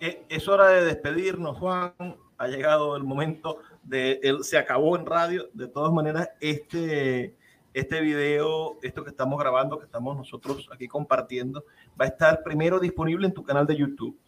[0.00, 1.92] Eh, es hora de despedirnos, Juan.
[2.38, 5.48] Ha llegado el momento de él se acabó en radio.
[5.52, 7.34] De todas maneras, este,
[7.72, 11.64] este video, esto que estamos grabando, que estamos nosotros aquí compartiendo,
[11.98, 14.18] va a estar primero disponible en tu canal de YouTube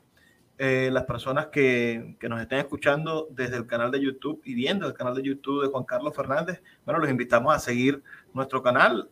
[0.60, 4.88] eh, las personas que, que, nos estén escuchando desde el canal de YouTube y viendo
[4.88, 8.02] el canal de YouTube de Juan Carlos Fernández, bueno, los invitamos a seguir
[8.34, 9.08] nuestro canal,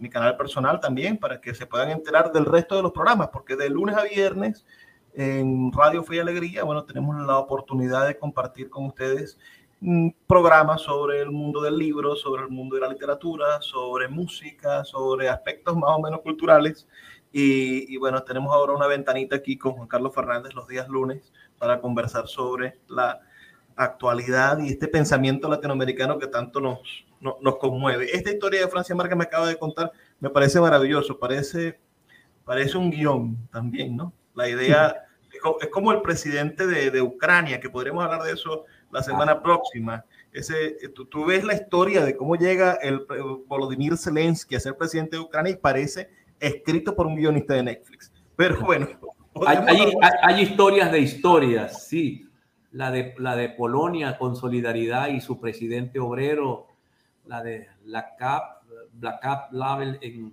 [0.00, 3.54] mi canal personal también, para que se puedan enterar del resto de los programas, porque
[3.54, 4.66] de lunes a viernes
[5.14, 9.38] en Radio Fe y Alegría, bueno, tenemos la oportunidad de compartir con ustedes
[10.26, 15.28] programas sobre el mundo del libro, sobre el mundo de la literatura, sobre música, sobre
[15.28, 16.86] aspectos más o menos culturales.
[17.32, 21.80] Y, bueno, tenemos ahora una ventanita aquí con Juan Carlos Fernández los días lunes para
[21.80, 23.20] conversar sobre la
[23.76, 28.14] actualidad y este pensamiento latinoamericano que tanto nos, nos, conmueve.
[28.14, 31.78] Esta historia de Francia Márquez me acaba de contar, me parece maravilloso, parece,
[32.44, 34.12] parece un guion también, ¿no?
[34.34, 35.06] La idea
[35.60, 39.42] es como el presidente de, de Ucrania, que podremos hablar de eso la semana ah.
[39.42, 40.04] próxima.
[40.32, 43.04] Ese, tú, tú, ves la historia de cómo llega el
[43.46, 48.12] Volodymyr Zelensky a ser presidente de Ucrania y parece escrito por un guionista de Netflix.
[48.36, 48.88] Pero bueno.
[49.46, 49.58] Hay,
[50.22, 52.26] hay, historias de historias, sí.
[52.72, 56.66] La de, la de Polonia con solidaridad y su presidente obrero,
[57.26, 58.62] la de la CAP,
[59.00, 60.32] la CAP Label en,